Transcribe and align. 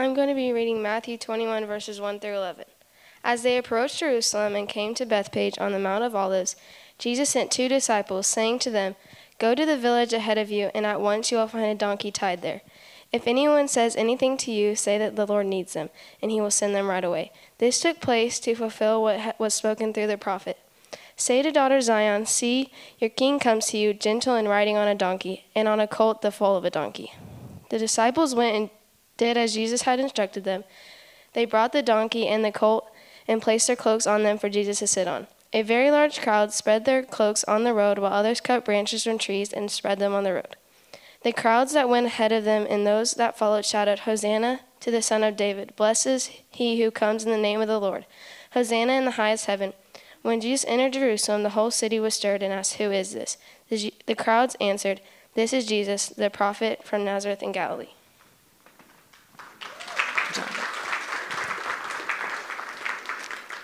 I'm 0.00 0.14
going 0.14 0.28
to 0.28 0.34
be 0.34 0.50
reading 0.50 0.80
Matthew 0.80 1.18
21, 1.18 1.66
verses 1.66 2.00
1 2.00 2.20
through 2.20 2.36
11. 2.36 2.64
As 3.22 3.42
they 3.42 3.58
approached 3.58 3.98
Jerusalem 3.98 4.56
and 4.56 4.66
came 4.66 4.94
to 4.94 5.04
Bethphage 5.04 5.58
on 5.58 5.72
the 5.72 5.78
Mount 5.78 6.04
of 6.04 6.16
Olives, 6.16 6.56
Jesus 6.98 7.28
sent 7.28 7.50
two 7.50 7.68
disciples, 7.68 8.26
saying 8.26 8.60
to 8.60 8.70
them, 8.70 8.96
Go 9.38 9.54
to 9.54 9.66
the 9.66 9.76
village 9.76 10.14
ahead 10.14 10.38
of 10.38 10.50
you, 10.50 10.70
and 10.74 10.86
at 10.86 11.02
once 11.02 11.30
you 11.30 11.36
will 11.36 11.48
find 11.48 11.66
a 11.66 11.74
donkey 11.74 12.10
tied 12.10 12.40
there. 12.40 12.62
If 13.12 13.26
anyone 13.26 13.68
says 13.68 13.94
anything 13.94 14.38
to 14.38 14.50
you, 14.50 14.74
say 14.74 14.96
that 14.96 15.16
the 15.16 15.26
Lord 15.26 15.44
needs 15.44 15.74
them, 15.74 15.90
and 16.22 16.30
he 16.30 16.40
will 16.40 16.50
send 16.50 16.74
them 16.74 16.88
right 16.88 17.04
away. 17.04 17.30
This 17.58 17.78
took 17.78 18.00
place 18.00 18.40
to 18.40 18.54
fulfill 18.54 19.02
what 19.02 19.38
was 19.38 19.52
spoken 19.52 19.92
through 19.92 20.06
the 20.06 20.16
prophet. 20.16 20.58
Say 21.14 21.42
to 21.42 21.52
daughter 21.52 21.82
Zion, 21.82 22.24
See, 22.24 22.72
your 22.98 23.10
king 23.10 23.38
comes 23.38 23.66
to 23.66 23.76
you, 23.76 23.92
gentle 23.92 24.34
and 24.34 24.48
riding 24.48 24.78
on 24.78 24.88
a 24.88 24.94
donkey, 24.94 25.44
and 25.54 25.68
on 25.68 25.78
a 25.78 25.86
colt 25.86 26.22
the 26.22 26.30
foal 26.30 26.56
of 26.56 26.64
a 26.64 26.70
donkey. 26.70 27.12
The 27.68 27.78
disciples 27.78 28.34
went 28.34 28.56
and 28.56 28.70
did 29.20 29.36
as 29.36 29.54
Jesus 29.54 29.82
had 29.82 30.00
instructed 30.00 30.44
them. 30.44 30.64
They 31.34 31.44
brought 31.44 31.72
the 31.72 31.82
donkey 31.82 32.26
and 32.26 32.42
the 32.42 32.50
colt 32.50 32.90
and 33.28 33.42
placed 33.42 33.66
their 33.66 33.76
cloaks 33.76 34.06
on 34.06 34.22
them 34.22 34.38
for 34.38 34.48
Jesus 34.48 34.78
to 34.78 34.86
sit 34.86 35.06
on. 35.06 35.26
A 35.52 35.62
very 35.62 35.90
large 35.90 36.20
crowd 36.22 36.52
spread 36.52 36.86
their 36.86 37.02
cloaks 37.02 37.44
on 37.44 37.64
the 37.64 37.74
road, 37.74 37.98
while 37.98 38.14
others 38.14 38.40
cut 38.40 38.64
branches 38.64 39.04
from 39.04 39.18
trees 39.18 39.52
and 39.52 39.70
spread 39.70 39.98
them 39.98 40.14
on 40.14 40.24
the 40.24 40.32
road. 40.32 40.56
The 41.22 41.32
crowds 41.32 41.74
that 41.74 41.88
went 41.88 42.06
ahead 42.06 42.32
of 42.32 42.44
them 42.44 42.66
and 42.70 42.86
those 42.86 43.12
that 43.14 43.36
followed 43.36 43.66
shouted, 43.66 44.00
Hosanna 44.00 44.60
to 44.80 44.90
the 44.90 45.02
Son 45.02 45.22
of 45.22 45.36
David. 45.36 45.76
Blessed 45.76 46.06
is 46.06 46.30
he 46.50 46.80
who 46.80 46.90
comes 46.90 47.24
in 47.24 47.30
the 47.30 47.36
name 47.36 47.60
of 47.60 47.68
the 47.68 47.78
Lord. 47.78 48.06
Hosanna 48.52 48.94
in 48.94 49.04
the 49.04 49.12
highest 49.12 49.46
heaven. 49.46 49.74
When 50.22 50.40
Jesus 50.40 50.64
entered 50.66 50.94
Jerusalem, 50.94 51.42
the 51.42 51.50
whole 51.50 51.70
city 51.70 52.00
was 52.00 52.14
stirred 52.14 52.42
and 52.42 52.54
asked, 52.54 52.74
Who 52.74 52.90
is 52.90 53.12
this? 53.12 53.36
The, 53.68 53.92
the 54.06 54.14
crowds 54.14 54.56
answered, 54.60 55.02
This 55.34 55.52
is 55.52 55.66
Jesus, 55.66 56.08
the 56.08 56.30
prophet 56.30 56.84
from 56.84 57.04
Nazareth 57.04 57.42
in 57.42 57.52
Galilee. 57.52 57.90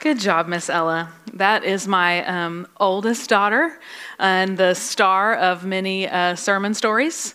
Good 0.00 0.20
job, 0.20 0.46
Miss 0.46 0.70
Ella. 0.70 1.12
That 1.32 1.64
is 1.64 1.88
my 1.88 2.24
um, 2.26 2.66
oldest 2.78 3.28
daughter 3.28 3.78
and 4.18 4.56
the 4.56 4.74
star 4.74 5.34
of 5.34 5.64
many 5.64 6.08
uh, 6.08 6.36
sermon 6.36 6.74
stories. 6.74 7.34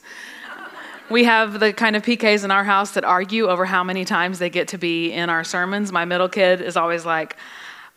We 1.09 1.25
have 1.25 1.59
the 1.59 1.73
kind 1.73 1.97
of 1.97 2.03
PKs 2.03 2.45
in 2.45 2.51
our 2.51 2.63
house 2.63 2.91
that 2.91 3.03
argue 3.03 3.47
over 3.47 3.65
how 3.65 3.83
many 3.83 4.05
times 4.05 4.39
they 4.39 4.49
get 4.49 4.69
to 4.69 4.77
be 4.77 5.11
in 5.11 5.29
our 5.29 5.43
sermons. 5.43 5.91
My 5.91 6.05
middle 6.05 6.29
kid 6.29 6.61
is 6.61 6.77
always 6.77 7.05
like, 7.05 7.35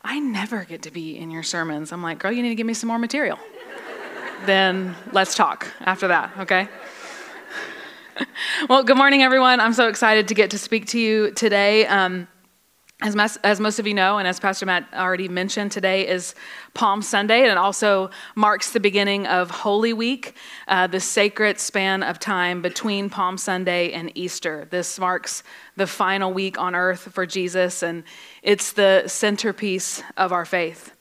I 0.02 0.18
never 0.18 0.64
get 0.64 0.82
to 0.82 0.90
be 0.90 1.16
in 1.16 1.30
your 1.30 1.44
sermons. 1.44 1.92
I'm 1.92 2.02
like, 2.02 2.18
girl, 2.18 2.32
you 2.32 2.42
need 2.42 2.48
to 2.48 2.54
give 2.56 2.66
me 2.66 2.74
some 2.74 2.88
more 2.88 2.98
material. 2.98 3.38
then 4.44 4.96
let's 5.12 5.36
talk 5.36 5.68
after 5.80 6.08
that, 6.08 6.32
okay? 6.40 6.68
well, 8.68 8.82
good 8.82 8.96
morning, 8.96 9.22
everyone. 9.22 9.60
I'm 9.60 9.72
so 9.72 9.88
excited 9.88 10.28
to 10.28 10.34
get 10.34 10.50
to 10.50 10.58
speak 10.58 10.86
to 10.88 10.98
you 10.98 11.30
today. 11.32 11.86
Um, 11.86 12.28
as, 13.02 13.38
as, 13.42 13.60
most 13.60 13.78
of 13.78 13.86
you 13.86 13.94
know, 13.94 14.18
and 14.18 14.28
as 14.28 14.38
Pastor 14.38 14.66
Matt 14.66 14.86
already 14.94 15.28
mentioned, 15.28 15.72
today 15.72 16.06
is 16.06 16.34
Palm 16.74 17.02
Sunday, 17.02 17.40
and 17.40 17.50
it 17.50 17.58
also 17.58 18.10
marks 18.34 18.72
the 18.72 18.80
beginning 18.80 19.26
of 19.26 19.50
Holy 19.50 19.92
Week, 19.92 20.34
uh, 20.68 20.86
the 20.86 21.00
sacred 21.00 21.58
span 21.58 22.02
of 22.02 22.18
time 22.18 22.62
between 22.62 23.10
Palm 23.10 23.36
Sunday 23.36 23.92
and 23.92 24.12
Easter. 24.14 24.68
This 24.70 24.98
marks 24.98 25.42
the 25.76 25.86
final 25.86 26.32
week 26.32 26.58
on 26.58 26.74
earth 26.74 27.12
for 27.12 27.26
Jesus, 27.26 27.82
and 27.82 28.04
it's 28.42 28.72
the 28.72 29.04
centerpiece 29.06 30.02
of 30.16 30.32
our 30.32 30.44
faith. 30.44 30.93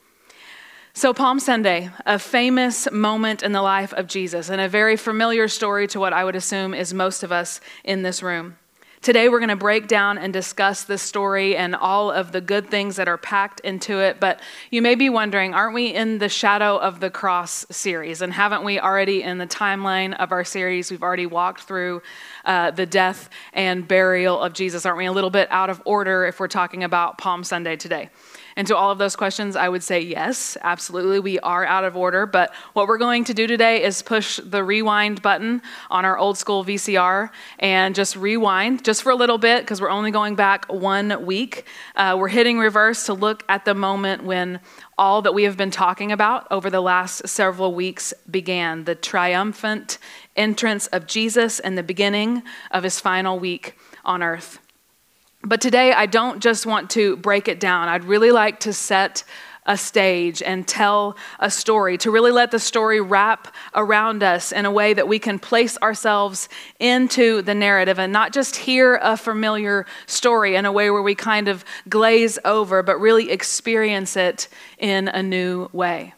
So, 0.96 1.12
Palm 1.12 1.40
Sunday, 1.40 1.90
a 2.06 2.20
famous 2.20 2.90
moment 2.92 3.42
in 3.42 3.52
the 3.52 3.64
life 3.64 3.94
of 3.94 4.06
Jesus, 4.06 4.50
and 4.50 4.62
a 4.62 4.70
very 4.70 4.96
familiar 4.96 5.48
story 5.48 5.88
to 5.88 6.00
what 6.00 6.14
I 6.14 6.24
would 6.24 6.36
assume 6.36 6.76
is 6.76 6.94
most 6.94 7.24
of 7.24 7.32
us 7.32 7.62
in 7.84 8.04
this 8.04 8.22
room. 8.22 8.58
Today, 9.02 9.28
we're 9.28 9.40
going 9.40 9.50
to 9.50 9.56
break 9.56 9.88
down 9.88 10.20
and 10.20 10.32
discuss 10.32 10.84
this 10.84 11.02
story 11.02 11.58
and 11.58 11.76
all 11.76 12.12
of 12.12 12.32
the 12.32 12.42
good 12.42 12.70
things 12.70 12.96
that 12.98 13.08
are 13.08 13.18
packed 13.18 13.60
into 13.62 13.98
it. 14.02 14.20
But 14.20 14.40
you 14.70 14.84
may 14.84 14.94
be 14.94 15.10
wondering, 15.10 15.56
aren't 15.56 15.74
we 15.74 15.88
in 15.88 16.20
the 16.20 16.30
Shadow 16.30 16.78
of 16.78 17.00
the 17.00 17.10
Cross 17.10 17.66
series? 17.72 18.22
And 18.22 18.32
haven't 18.32 18.64
we 18.64 18.80
already, 18.80 19.24
in 19.24 19.40
the 19.40 19.48
timeline 19.48 20.16
of 20.18 20.32
our 20.32 20.44
series, 20.44 20.92
we've 20.92 21.02
already 21.02 21.26
walked 21.26 21.64
through 21.64 22.04
uh, 22.46 22.70
the 22.70 22.86
death 22.86 23.32
and 23.52 23.88
burial 23.88 24.40
of 24.40 24.54
Jesus? 24.54 24.86
Aren't 24.86 25.00
we 25.00 25.08
a 25.08 25.12
little 25.12 25.32
bit 25.32 25.48
out 25.50 25.72
of 25.72 25.82
order 25.86 26.28
if 26.28 26.40
we're 26.40 26.48
talking 26.48 26.84
about 26.84 27.18
Palm 27.18 27.44
Sunday 27.44 27.76
today? 27.76 28.12
And 28.56 28.68
to 28.68 28.78
all 28.78 28.92
of 28.92 28.98
those 28.98 29.16
questions, 29.16 29.56
I 29.56 29.70
would 29.70 29.84
say 29.84 30.00
yes, 30.00 30.58
absolutely. 30.62 31.20
We 31.20 31.40
are 31.40 31.66
out 31.66 31.84
of 31.84 31.98
order. 31.98 32.26
But 32.26 32.54
what 32.74 32.88
we're 32.88 32.98
going 32.98 33.24
to 33.26 33.34
do 33.34 33.48
today 33.48 33.84
is 33.84 34.02
push 34.02 34.40
the 34.44 34.64
rewind 34.64 35.22
button 35.22 35.62
on 35.90 36.06
our 36.06 36.18
old 36.18 36.38
school 36.38 36.64
VCR 36.64 37.30
and 37.60 37.96
just 37.96 38.16
rewind 38.16 38.84
just 38.84 39.04
for 39.04 39.12
a 39.12 39.16
little 39.16 39.38
bit 39.38 39.64
because 39.64 39.82
we're 39.82 39.90
only 39.90 40.12
going 40.12 40.36
back 40.36 40.72
one 40.72 41.26
week. 41.26 41.66
Uh, 41.96 42.16
we're 42.20 42.28
hitting 42.28 42.60
reverse 42.60 43.06
to 43.08 43.14
look 43.14 43.44
at 43.50 43.66
the 43.66 43.74
moment 43.74 44.24
when 44.24 44.60
all 44.98 45.22
that 45.24 45.34
we 45.34 45.44
have 45.44 45.58
been 45.58 45.72
talking 45.72 46.12
about 46.12 46.48
over 46.52 46.70
the 46.70 46.82
last 46.82 47.28
several 47.28 47.74
weeks 47.74 48.14
began 48.30 48.84
the 48.84 48.96
triumphant 48.96 49.98
entrance 50.36 50.88
of 50.88 51.08
Jesus 51.08 51.60
and 51.60 51.78
the 51.78 51.84
beginning 51.84 52.44
of 52.72 52.84
his 52.84 53.00
final 53.00 53.40
week 53.40 53.76
on 54.06 54.22
earth. 54.22 54.60
But 55.46 55.60
today, 55.60 55.92
I 55.92 56.06
don't 56.06 56.42
just 56.42 56.66
want 56.66 56.90
to 56.92 57.18
break 57.18 57.50
it 57.50 57.60
down. 57.60 57.90
I'd 57.90 58.06
really 58.06 58.32
like 58.32 58.62
to 58.62 58.72
set 58.72 59.26
a 59.66 59.78
stage 59.78 60.42
and 60.42 60.66
tell 60.66 61.18
a 61.40 61.50
story, 61.50 61.98
to 61.98 62.12
really 62.12 62.32
let 62.32 62.52
the 62.52 62.60
story 62.60 63.02
wrap 63.02 63.54
around 63.76 64.24
us 64.24 64.52
in 64.52 64.66
a 64.66 64.72
way 64.72 64.94
that 64.94 65.08
we 65.08 65.20
can 65.20 65.40
place 65.40 65.78
ourselves 65.80 66.50
into 66.80 67.42
the 67.42 67.54
narrative 67.54 68.00
and 68.00 68.12
not 68.12 68.34
just 68.34 68.56
hear 68.56 69.00
a 69.02 69.16
familiar 69.18 69.86
story 70.06 70.56
in 70.56 70.66
a 70.66 70.72
way 70.72 70.90
where 70.90 71.02
we 71.02 71.16
kind 71.16 71.48
of 71.48 71.64
glaze 71.90 72.40
over, 72.46 72.84
but 72.84 73.00
really 73.00 73.30
experience 73.30 74.16
it 74.16 74.48
in 74.78 75.08
a 75.10 75.24
new 75.24 75.70
way. 75.74 76.14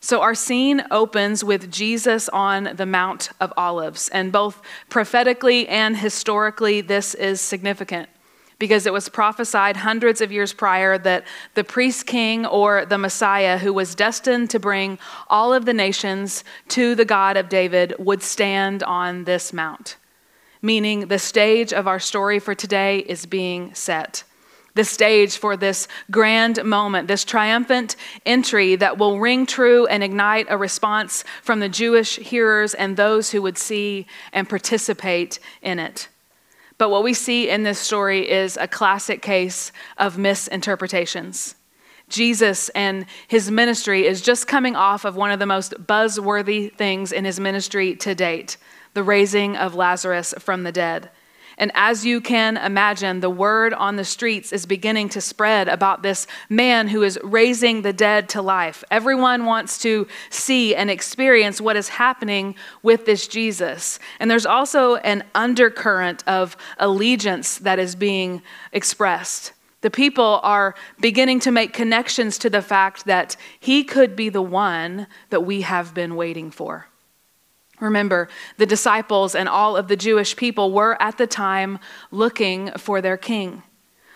So, 0.00 0.20
our 0.20 0.34
scene 0.34 0.84
opens 0.92 1.42
with 1.42 1.72
Jesus 1.72 2.28
on 2.28 2.70
the 2.76 2.86
Mount 2.86 3.30
of 3.40 3.52
Olives, 3.56 4.08
and 4.10 4.30
both 4.30 4.62
prophetically 4.88 5.66
and 5.66 5.96
historically, 5.96 6.80
this 6.80 7.14
is 7.14 7.40
significant 7.40 8.08
because 8.58 8.86
it 8.86 8.92
was 8.92 9.08
prophesied 9.08 9.76
hundreds 9.76 10.20
of 10.20 10.32
years 10.32 10.52
prior 10.52 10.98
that 10.98 11.24
the 11.54 11.64
priest 11.64 12.06
king 12.06 12.44
or 12.44 12.84
the 12.84 12.98
Messiah, 12.98 13.58
who 13.58 13.72
was 13.72 13.94
destined 13.94 14.50
to 14.50 14.58
bring 14.58 14.98
all 15.28 15.54
of 15.54 15.64
the 15.64 15.72
nations 15.72 16.42
to 16.68 16.94
the 16.94 17.04
God 17.04 17.36
of 17.36 17.48
David, 17.48 17.94
would 17.98 18.22
stand 18.22 18.82
on 18.82 19.24
this 19.24 19.52
mount. 19.52 19.96
Meaning, 20.60 21.06
the 21.06 21.20
stage 21.20 21.72
of 21.72 21.86
our 21.86 22.00
story 22.00 22.40
for 22.40 22.54
today 22.54 22.98
is 22.98 23.26
being 23.26 23.72
set. 23.74 24.24
The 24.74 24.84
stage 24.84 25.36
for 25.36 25.56
this 25.56 25.88
grand 26.10 26.62
moment, 26.64 27.08
this 27.08 27.24
triumphant 27.24 27.96
entry 28.26 28.76
that 28.76 28.98
will 28.98 29.18
ring 29.18 29.46
true 29.46 29.86
and 29.86 30.02
ignite 30.02 30.46
a 30.48 30.56
response 30.56 31.24
from 31.42 31.60
the 31.60 31.68
Jewish 31.68 32.16
hearers 32.16 32.74
and 32.74 32.96
those 32.96 33.30
who 33.30 33.42
would 33.42 33.58
see 33.58 34.06
and 34.32 34.48
participate 34.48 35.38
in 35.62 35.78
it. 35.78 36.08
But 36.78 36.90
what 36.90 37.02
we 37.02 37.12
see 37.12 37.48
in 37.48 37.64
this 37.64 37.78
story 37.78 38.30
is 38.30 38.56
a 38.56 38.68
classic 38.68 39.20
case 39.20 39.72
of 39.98 40.16
misinterpretations. 40.16 41.56
Jesus 42.08 42.68
and 42.70 43.04
his 43.26 43.50
ministry 43.50 44.06
is 44.06 44.22
just 44.22 44.46
coming 44.46 44.76
off 44.76 45.04
of 45.04 45.16
one 45.16 45.30
of 45.30 45.40
the 45.40 45.46
most 45.46 45.74
buzzworthy 45.86 46.72
things 46.72 47.12
in 47.12 47.24
his 47.24 47.38
ministry 47.38 47.96
to 47.96 48.14
date 48.14 48.56
the 48.94 49.02
raising 49.02 49.56
of 49.56 49.74
Lazarus 49.74 50.32
from 50.38 50.62
the 50.62 50.72
dead. 50.72 51.10
And 51.58 51.72
as 51.74 52.06
you 52.06 52.20
can 52.20 52.56
imagine, 52.56 53.20
the 53.20 53.28
word 53.28 53.74
on 53.74 53.96
the 53.96 54.04
streets 54.04 54.52
is 54.52 54.64
beginning 54.64 55.08
to 55.10 55.20
spread 55.20 55.68
about 55.68 56.02
this 56.02 56.26
man 56.48 56.88
who 56.88 57.02
is 57.02 57.18
raising 57.22 57.82
the 57.82 57.92
dead 57.92 58.28
to 58.30 58.42
life. 58.42 58.84
Everyone 58.90 59.44
wants 59.44 59.78
to 59.78 60.06
see 60.30 60.74
and 60.74 60.90
experience 60.90 61.60
what 61.60 61.76
is 61.76 61.88
happening 61.88 62.54
with 62.82 63.06
this 63.06 63.26
Jesus. 63.26 63.98
And 64.20 64.30
there's 64.30 64.46
also 64.46 64.96
an 64.96 65.24
undercurrent 65.34 66.22
of 66.28 66.56
allegiance 66.78 67.58
that 67.58 67.80
is 67.80 67.96
being 67.96 68.40
expressed. 68.72 69.52
The 69.80 69.90
people 69.90 70.40
are 70.42 70.76
beginning 71.00 71.40
to 71.40 71.50
make 71.50 71.72
connections 71.72 72.38
to 72.38 72.50
the 72.50 72.62
fact 72.62 73.04
that 73.04 73.36
he 73.58 73.84
could 73.84 74.16
be 74.16 74.28
the 74.28 74.42
one 74.42 75.08
that 75.30 75.44
we 75.44 75.62
have 75.62 75.92
been 75.94 76.14
waiting 76.16 76.50
for. 76.50 76.88
Remember, 77.80 78.28
the 78.56 78.66
disciples 78.66 79.34
and 79.34 79.48
all 79.48 79.76
of 79.76 79.88
the 79.88 79.96
Jewish 79.96 80.36
people 80.36 80.72
were 80.72 81.00
at 81.00 81.18
the 81.18 81.26
time 81.26 81.78
looking 82.10 82.70
for 82.72 83.00
their 83.00 83.16
king. 83.16 83.62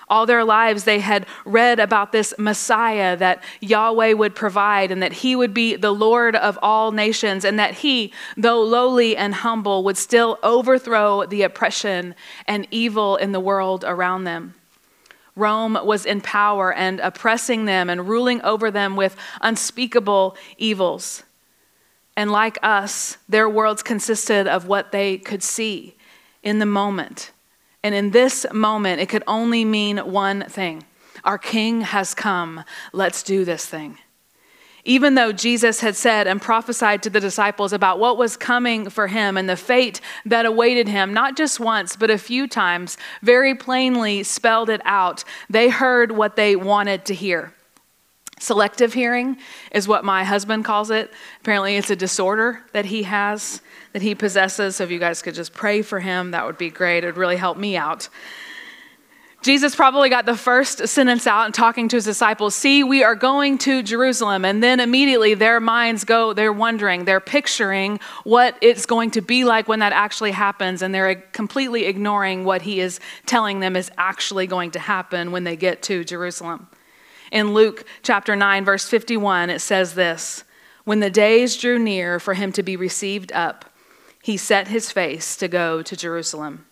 All 0.08 0.26
their 0.26 0.44
lives, 0.44 0.84
they 0.84 0.98
had 0.98 1.26
read 1.46 1.80
about 1.80 2.12
this 2.12 2.34
Messiah 2.38 3.16
that 3.16 3.42
Yahweh 3.60 4.12
would 4.12 4.34
provide 4.34 4.90
and 4.90 5.02
that 5.02 5.12
he 5.14 5.34
would 5.34 5.54
be 5.54 5.74
the 5.74 5.92
Lord 5.92 6.36
of 6.36 6.58
all 6.60 6.92
nations 6.92 7.46
and 7.46 7.58
that 7.58 7.76
he, 7.76 8.12
though 8.36 8.62
lowly 8.62 9.16
and 9.16 9.34
humble, 9.34 9.84
would 9.84 9.96
still 9.96 10.38
overthrow 10.42 11.24
the 11.24 11.42
oppression 11.42 12.14
and 12.46 12.66
evil 12.70 13.16
in 13.16 13.32
the 13.32 13.40
world 13.40 13.84
around 13.86 14.24
them. 14.24 14.54
Rome 15.34 15.78
was 15.82 16.04
in 16.04 16.20
power 16.20 16.74
and 16.74 17.00
oppressing 17.00 17.64
them 17.64 17.88
and 17.88 18.06
ruling 18.06 18.42
over 18.42 18.70
them 18.70 18.96
with 18.96 19.16
unspeakable 19.40 20.36
evils. 20.58 21.22
And 22.16 22.30
like 22.30 22.58
us, 22.62 23.16
their 23.28 23.48
worlds 23.48 23.82
consisted 23.82 24.46
of 24.46 24.66
what 24.66 24.92
they 24.92 25.18
could 25.18 25.42
see 25.42 25.96
in 26.42 26.58
the 26.58 26.66
moment. 26.66 27.32
And 27.82 27.94
in 27.94 28.10
this 28.10 28.46
moment, 28.52 29.00
it 29.00 29.08
could 29.08 29.24
only 29.26 29.64
mean 29.64 29.98
one 29.98 30.44
thing 30.44 30.84
Our 31.24 31.38
King 31.38 31.82
has 31.82 32.14
come. 32.14 32.64
Let's 32.92 33.22
do 33.22 33.44
this 33.44 33.66
thing. 33.66 33.98
Even 34.84 35.14
though 35.14 35.30
Jesus 35.30 35.80
had 35.80 35.94
said 35.94 36.26
and 36.26 36.42
prophesied 36.42 37.04
to 37.04 37.10
the 37.10 37.20
disciples 37.20 37.72
about 37.72 38.00
what 38.00 38.18
was 38.18 38.36
coming 38.36 38.90
for 38.90 39.06
him 39.06 39.36
and 39.36 39.48
the 39.48 39.56
fate 39.56 40.00
that 40.24 40.44
awaited 40.44 40.88
him, 40.88 41.14
not 41.14 41.36
just 41.36 41.60
once, 41.60 41.94
but 41.94 42.10
a 42.10 42.18
few 42.18 42.48
times, 42.48 42.96
very 43.22 43.54
plainly 43.54 44.24
spelled 44.24 44.68
it 44.68 44.80
out, 44.84 45.22
they 45.48 45.68
heard 45.68 46.10
what 46.10 46.34
they 46.34 46.56
wanted 46.56 47.04
to 47.04 47.14
hear. 47.14 47.54
Selective 48.42 48.92
hearing 48.92 49.36
is 49.70 49.86
what 49.86 50.04
my 50.04 50.24
husband 50.24 50.64
calls 50.64 50.90
it. 50.90 51.12
Apparently, 51.42 51.76
it's 51.76 51.90
a 51.90 51.94
disorder 51.96 52.64
that 52.72 52.86
he 52.86 53.04
has, 53.04 53.60
that 53.92 54.02
he 54.02 54.16
possesses. 54.16 54.74
So, 54.74 54.82
if 54.82 54.90
you 54.90 54.98
guys 54.98 55.22
could 55.22 55.36
just 55.36 55.54
pray 55.54 55.80
for 55.80 56.00
him, 56.00 56.32
that 56.32 56.44
would 56.44 56.58
be 56.58 56.68
great. 56.68 57.04
It 57.04 57.06
would 57.06 57.16
really 57.16 57.36
help 57.36 57.56
me 57.56 57.76
out. 57.76 58.08
Jesus 59.42 59.76
probably 59.76 60.08
got 60.08 60.26
the 60.26 60.36
first 60.36 60.88
sentence 60.88 61.28
out 61.28 61.44
and 61.44 61.54
talking 61.54 61.86
to 61.88 61.96
his 61.96 62.04
disciples 62.04 62.56
See, 62.56 62.82
we 62.82 63.04
are 63.04 63.14
going 63.14 63.58
to 63.58 63.80
Jerusalem. 63.80 64.44
And 64.44 64.60
then 64.60 64.80
immediately 64.80 65.34
their 65.34 65.60
minds 65.60 66.02
go, 66.02 66.32
they're 66.32 66.52
wondering, 66.52 67.04
they're 67.04 67.20
picturing 67.20 68.00
what 68.24 68.58
it's 68.60 68.86
going 68.86 69.12
to 69.12 69.20
be 69.20 69.44
like 69.44 69.68
when 69.68 69.78
that 69.78 69.92
actually 69.92 70.32
happens. 70.32 70.82
And 70.82 70.92
they're 70.92 71.14
completely 71.14 71.84
ignoring 71.84 72.44
what 72.44 72.62
he 72.62 72.80
is 72.80 72.98
telling 73.24 73.60
them 73.60 73.76
is 73.76 73.88
actually 73.96 74.48
going 74.48 74.72
to 74.72 74.80
happen 74.80 75.30
when 75.30 75.44
they 75.44 75.54
get 75.54 75.80
to 75.82 76.02
Jerusalem. 76.02 76.66
In 77.32 77.54
Luke 77.54 77.86
chapter 78.02 78.36
9, 78.36 78.62
verse 78.62 78.86
51, 78.86 79.48
it 79.48 79.60
says 79.60 79.94
this 79.94 80.44
When 80.84 81.00
the 81.00 81.08
days 81.08 81.56
drew 81.56 81.78
near 81.78 82.20
for 82.20 82.34
him 82.34 82.52
to 82.52 82.62
be 82.62 82.76
received 82.76 83.32
up, 83.32 83.64
he 84.22 84.36
set 84.36 84.68
his 84.68 84.92
face 84.92 85.34
to 85.36 85.48
go 85.48 85.82
to 85.82 85.96
Jerusalem. 85.96 86.66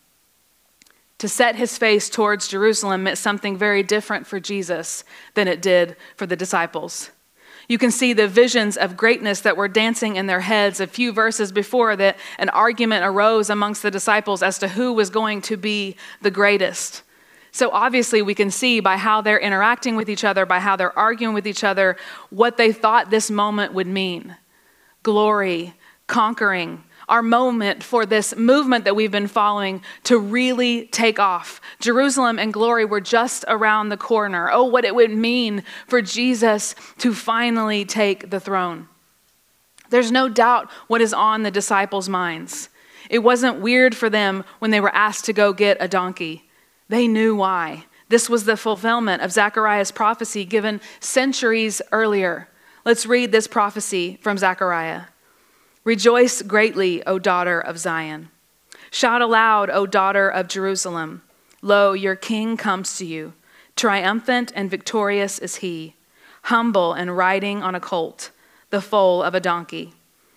To 1.17 1.29
set 1.29 1.57
his 1.57 1.79
face 1.79 2.11
towards 2.11 2.47
Jerusalem 2.47 3.03
meant 3.03 3.19
something 3.19 3.57
very 3.57 3.83
different 3.83 4.27
for 4.27 4.39
Jesus 4.39 5.03
than 5.35 5.49
it 5.49 5.62
did 5.62 5.97
for 6.15 6.27
the 6.27 6.37
disciples. 6.37 7.11
You 7.67 7.79
can 7.79 7.91
see 7.91 8.13
the 8.13 8.29
visions 8.29 8.77
of 8.77 8.97
greatness 8.97 9.41
that 9.41 9.56
were 9.56 9.69
dancing 9.69 10.17
in 10.17 10.27
their 10.27 10.41
heads 10.41 10.79
a 10.79 10.87
few 10.87 11.13
verses 11.13 11.53
before 11.53 11.97
that 11.97 12.19
an 12.39 12.49
argument 12.51 13.05
arose 13.05 13.49
amongst 13.49 13.83
the 13.83 13.91
disciples 13.91 14.43
as 14.43 14.59
to 14.59 14.69
who 14.69 14.93
was 14.93 15.09
going 15.09 15.41
to 15.43 15.56
be 15.56 15.97
the 16.21 16.31
greatest. 16.31 17.03
So 17.52 17.70
obviously, 17.70 18.23
we 18.23 18.35
can 18.35 18.50
see 18.50 18.81
by 18.81 18.97
how 18.97 19.20
they're 19.20 19.38
interacting 19.38 19.97
with 19.97 20.08
each 20.08 20.25
other, 20.25 20.47
by 20.47 20.61
how 20.61 20.76
they're 20.76 20.97
arguing 20.99 21.35
with 21.35 21.47
each 21.47 21.64
other, 21.64 21.97
what 22.31 22.56
they 22.56 22.73
thought 22.73 23.11
this 23.11 23.31
moment 23.31 23.73
would 23.75 23.87
mean 23.87 24.37
glory, 25.02 25.75
conquering, 26.06 26.85
our 27.08 27.23
moment 27.23 27.82
for 27.82 28.06
this 28.06 28.37
movement 28.37 28.85
that 28.85 28.94
we've 28.94 29.11
been 29.11 29.26
following 29.26 29.82
to 30.05 30.17
really 30.17 30.87
take 30.87 31.19
off. 31.19 31.61
Jerusalem 31.81 32.38
and 32.38 32.52
glory 32.52 32.85
were 32.85 33.00
just 33.00 33.44
around 33.49 33.88
the 33.88 33.96
corner. 33.96 34.49
Oh, 34.53 34.64
what 34.64 34.85
it 34.85 34.94
would 34.94 35.11
mean 35.11 35.64
for 35.88 36.00
Jesus 36.00 36.76
to 36.99 37.12
finally 37.12 37.85
take 37.85 38.31
the 38.31 38.38
throne. 38.38 38.88
There's 39.91 40.12
no 40.12 40.29
doubt 40.29 40.70
what 40.87 41.00
is 41.00 41.12
on 41.12 41.43
the 41.43 41.50
disciples' 41.50 42.08
minds. 42.08 42.69
It 43.11 43.19
wasn't 43.19 43.61
weird 43.61 43.96
for 43.96 44.08
them 44.08 44.44
when 44.61 44.70
they 44.70 44.81
were 44.81 44.94
asked 44.94 45.25
to 45.25 45.32
go 45.32 45.53
get 45.53 45.79
a 45.81 45.88
donkey. 45.88 46.49
They 46.91 47.07
knew 47.07 47.37
why. 47.37 47.85
This 48.09 48.29
was 48.29 48.47
the 48.47 48.57
fulfillment 48.57 49.23
of 49.23 49.31
Zechariah's 49.31 49.93
prophecy 49.93 50.45
given 50.45 50.81
centuries 50.99 51.81
earlier. 51.93 52.49
Let's 52.85 53.07
read 53.07 53.31
this 53.31 53.47
prophecy 53.47 54.19
from 54.21 54.37
Zechariah. 54.37 55.03
Rejoice 55.85 56.43
greatly, 56.43 57.07
O 57.07 57.21
daughter 57.21 57.61
of 57.61 57.79
Zion. 57.79 58.31
Shout 58.91 59.23
aloud, 59.23 59.71
O 59.71 59.87
daughter 59.87 60.29
of 60.29 60.49
Jerusalem. 60.49 61.23
Lo, 61.63 61.93
your 61.93 62.17
king 62.17 62.57
comes 62.57 62.97
to 62.97 63.07
you. 63.07 63.35
Triumphant 63.77 64.51
and 64.57 64.69
victorious 64.69 65.39
is 65.39 65.57
he, 65.57 65.95
humble 66.43 66.93
and 66.93 67.17
riding 67.17 67.63
on 67.63 67.77
a 67.77 67.81
colt, 67.81 68.33
the 68.71 68.81
foal 68.81 69.23
of 69.23 69.37
a 69.37 69.41
donkey. 69.41 69.95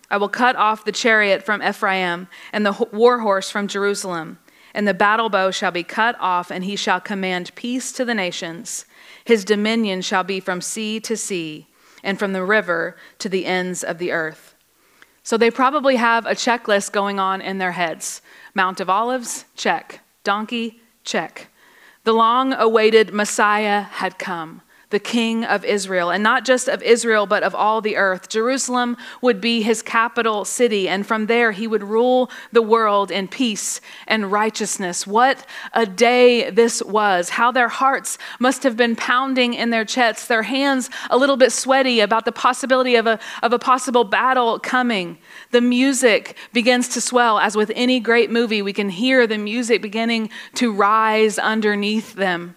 I 0.08 0.18
will 0.18 0.30
cut 0.30 0.56
off 0.56 0.86
the 0.86 0.92
chariot 0.92 1.42
from 1.42 1.64
Ephraim 1.64 2.28
and 2.52 2.64
the 2.64 2.88
war 2.92 3.22
horse 3.22 3.50
from 3.50 3.68
Jerusalem 3.68 4.38
and 4.74 4.88
the 4.88 4.94
battle 4.94 5.30
bow 5.30 5.52
shall 5.52 5.72
be 5.72 5.84
cut 5.84 6.16
off, 6.20 6.52
and 6.52 6.64
he 6.64 6.76
shall 6.76 7.00
command 7.00 7.54
peace 7.56 7.92
to 7.94 8.06
the 8.06 8.16
nations. 8.16 8.86
His 9.26 9.46
dominion 9.46 10.02
shall 10.02 10.24
be 10.24 10.40
from 10.40 10.62
sea 10.62 11.00
to 11.02 11.16
sea, 11.16 11.68
and 12.04 12.20
from 12.20 12.34
the 12.34 12.44
river 12.44 12.98
to 13.20 13.30
the 13.30 13.46
ends 13.46 13.84
of 13.84 13.98
the 13.98 14.12
earth. 14.12 14.56
So 15.24 15.38
they 15.38 15.52
probably 15.52 15.96
have 15.96 16.26
a 16.26 16.32
checklist 16.32 16.92
going 16.92 17.20
on 17.20 17.42
in 17.42 17.58
their 17.58 17.72
heads 17.72 18.22
Mount 18.54 18.80
of 18.80 18.90
Olives, 18.90 19.46
check. 19.56 20.02
Donkey, 20.24 20.82
check. 21.04 21.48
The 22.04 22.14
long 22.14 22.54
awaited 22.54 23.14
Messiah 23.14 23.82
had 23.82 24.20
come 24.20 24.62
the 24.94 25.00
king 25.00 25.44
of 25.44 25.66
Israel, 25.66 26.12
and 26.12 26.22
not 26.22 26.46
just 26.46 26.70
of 26.70 26.84
Israel, 26.84 27.26
but 27.26 27.42
of 27.42 27.56
all 27.56 27.82
the 27.82 27.98
earth. 27.98 28.30
Jerusalem 28.30 28.96
would 29.24 29.42
be 29.42 29.64
his 29.64 29.82
capital 29.82 30.46
city, 30.46 30.88
and 30.88 31.04
from 31.04 31.26
there 31.26 31.52
he 31.52 31.66
would 31.66 31.84
rule 31.84 32.30
the 32.52 32.62
world 32.62 33.10
in 33.10 33.28
peace 33.28 33.82
and 34.08 34.32
righteousness. 34.32 35.08
What 35.08 35.48
a 35.74 35.88
day 35.88 36.52
this 36.52 36.84
was! 36.84 37.30
How 37.30 37.52
their 37.52 37.70
hearts 37.70 38.20
must 38.40 38.62
have 38.62 38.78
been 38.78 38.96
pounding 38.96 39.56
in 39.56 39.72
their 39.72 39.84
chests, 39.84 40.28
their 40.28 40.44
hands 40.44 40.92
a 41.10 41.18
little 41.18 41.38
bit 41.38 41.52
sweaty 41.52 42.00
about 42.00 42.26
the 42.26 42.32
possibility 42.32 42.96
of 42.96 43.08
a, 43.08 43.20
of 43.42 43.52
a 43.52 43.58
possible 43.58 44.04
battle 44.04 44.60
coming. 44.60 45.18
The 45.50 45.62
music 45.62 46.38
begins 46.54 46.88
to 46.90 47.02
swell, 47.02 47.40
as 47.40 47.56
with 47.56 47.72
any 47.76 48.00
great 48.00 48.30
movie, 48.30 48.62
we 48.62 48.74
can 48.74 48.90
hear 48.90 49.26
the 49.26 49.40
music 49.40 49.82
beginning 49.82 50.30
to 50.54 50.72
rise 50.72 51.40
underneath 51.40 52.14
them. 52.14 52.56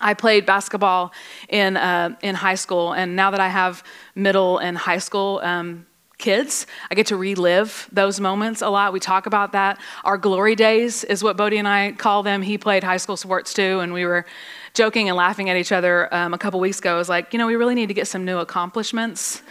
I 0.00 0.14
played 0.14 0.44
basketball 0.44 1.12
in, 1.48 1.76
uh, 1.76 2.16
in 2.22 2.34
high 2.34 2.54
school, 2.54 2.92
and 2.92 3.16
now 3.16 3.30
that 3.30 3.40
I 3.40 3.48
have 3.48 3.82
middle 4.14 4.58
and 4.58 4.76
high 4.76 4.98
school 4.98 5.40
um, 5.42 5.86
kids, 6.18 6.66
I 6.90 6.94
get 6.94 7.06
to 7.06 7.16
relive 7.16 7.88
those 7.92 8.20
moments 8.20 8.62
a 8.62 8.68
lot. 8.68 8.92
We 8.92 9.00
talk 9.00 9.26
about 9.26 9.52
that. 9.52 9.78
Our 10.04 10.18
glory 10.18 10.54
days 10.54 11.04
is 11.04 11.22
what 11.22 11.36
Bodie 11.36 11.58
and 11.58 11.68
I 11.68 11.92
call 11.92 12.22
them. 12.22 12.42
He 12.42 12.58
played 12.58 12.84
high 12.84 12.96
school 12.96 13.16
sports 13.16 13.52
too, 13.54 13.80
and 13.80 13.92
we 13.92 14.04
were 14.04 14.26
joking 14.74 15.08
and 15.08 15.16
laughing 15.16 15.50
at 15.50 15.56
each 15.56 15.72
other 15.72 16.12
um, 16.14 16.34
a 16.34 16.38
couple 16.38 16.60
weeks 16.60 16.78
ago. 16.78 16.94
I 16.94 16.98
was 16.98 17.08
like, 17.08 17.32
you 17.32 17.38
know, 17.38 17.46
we 17.46 17.56
really 17.56 17.74
need 17.74 17.88
to 17.88 17.94
get 17.94 18.06
some 18.06 18.24
new 18.24 18.38
accomplishments 18.38 19.42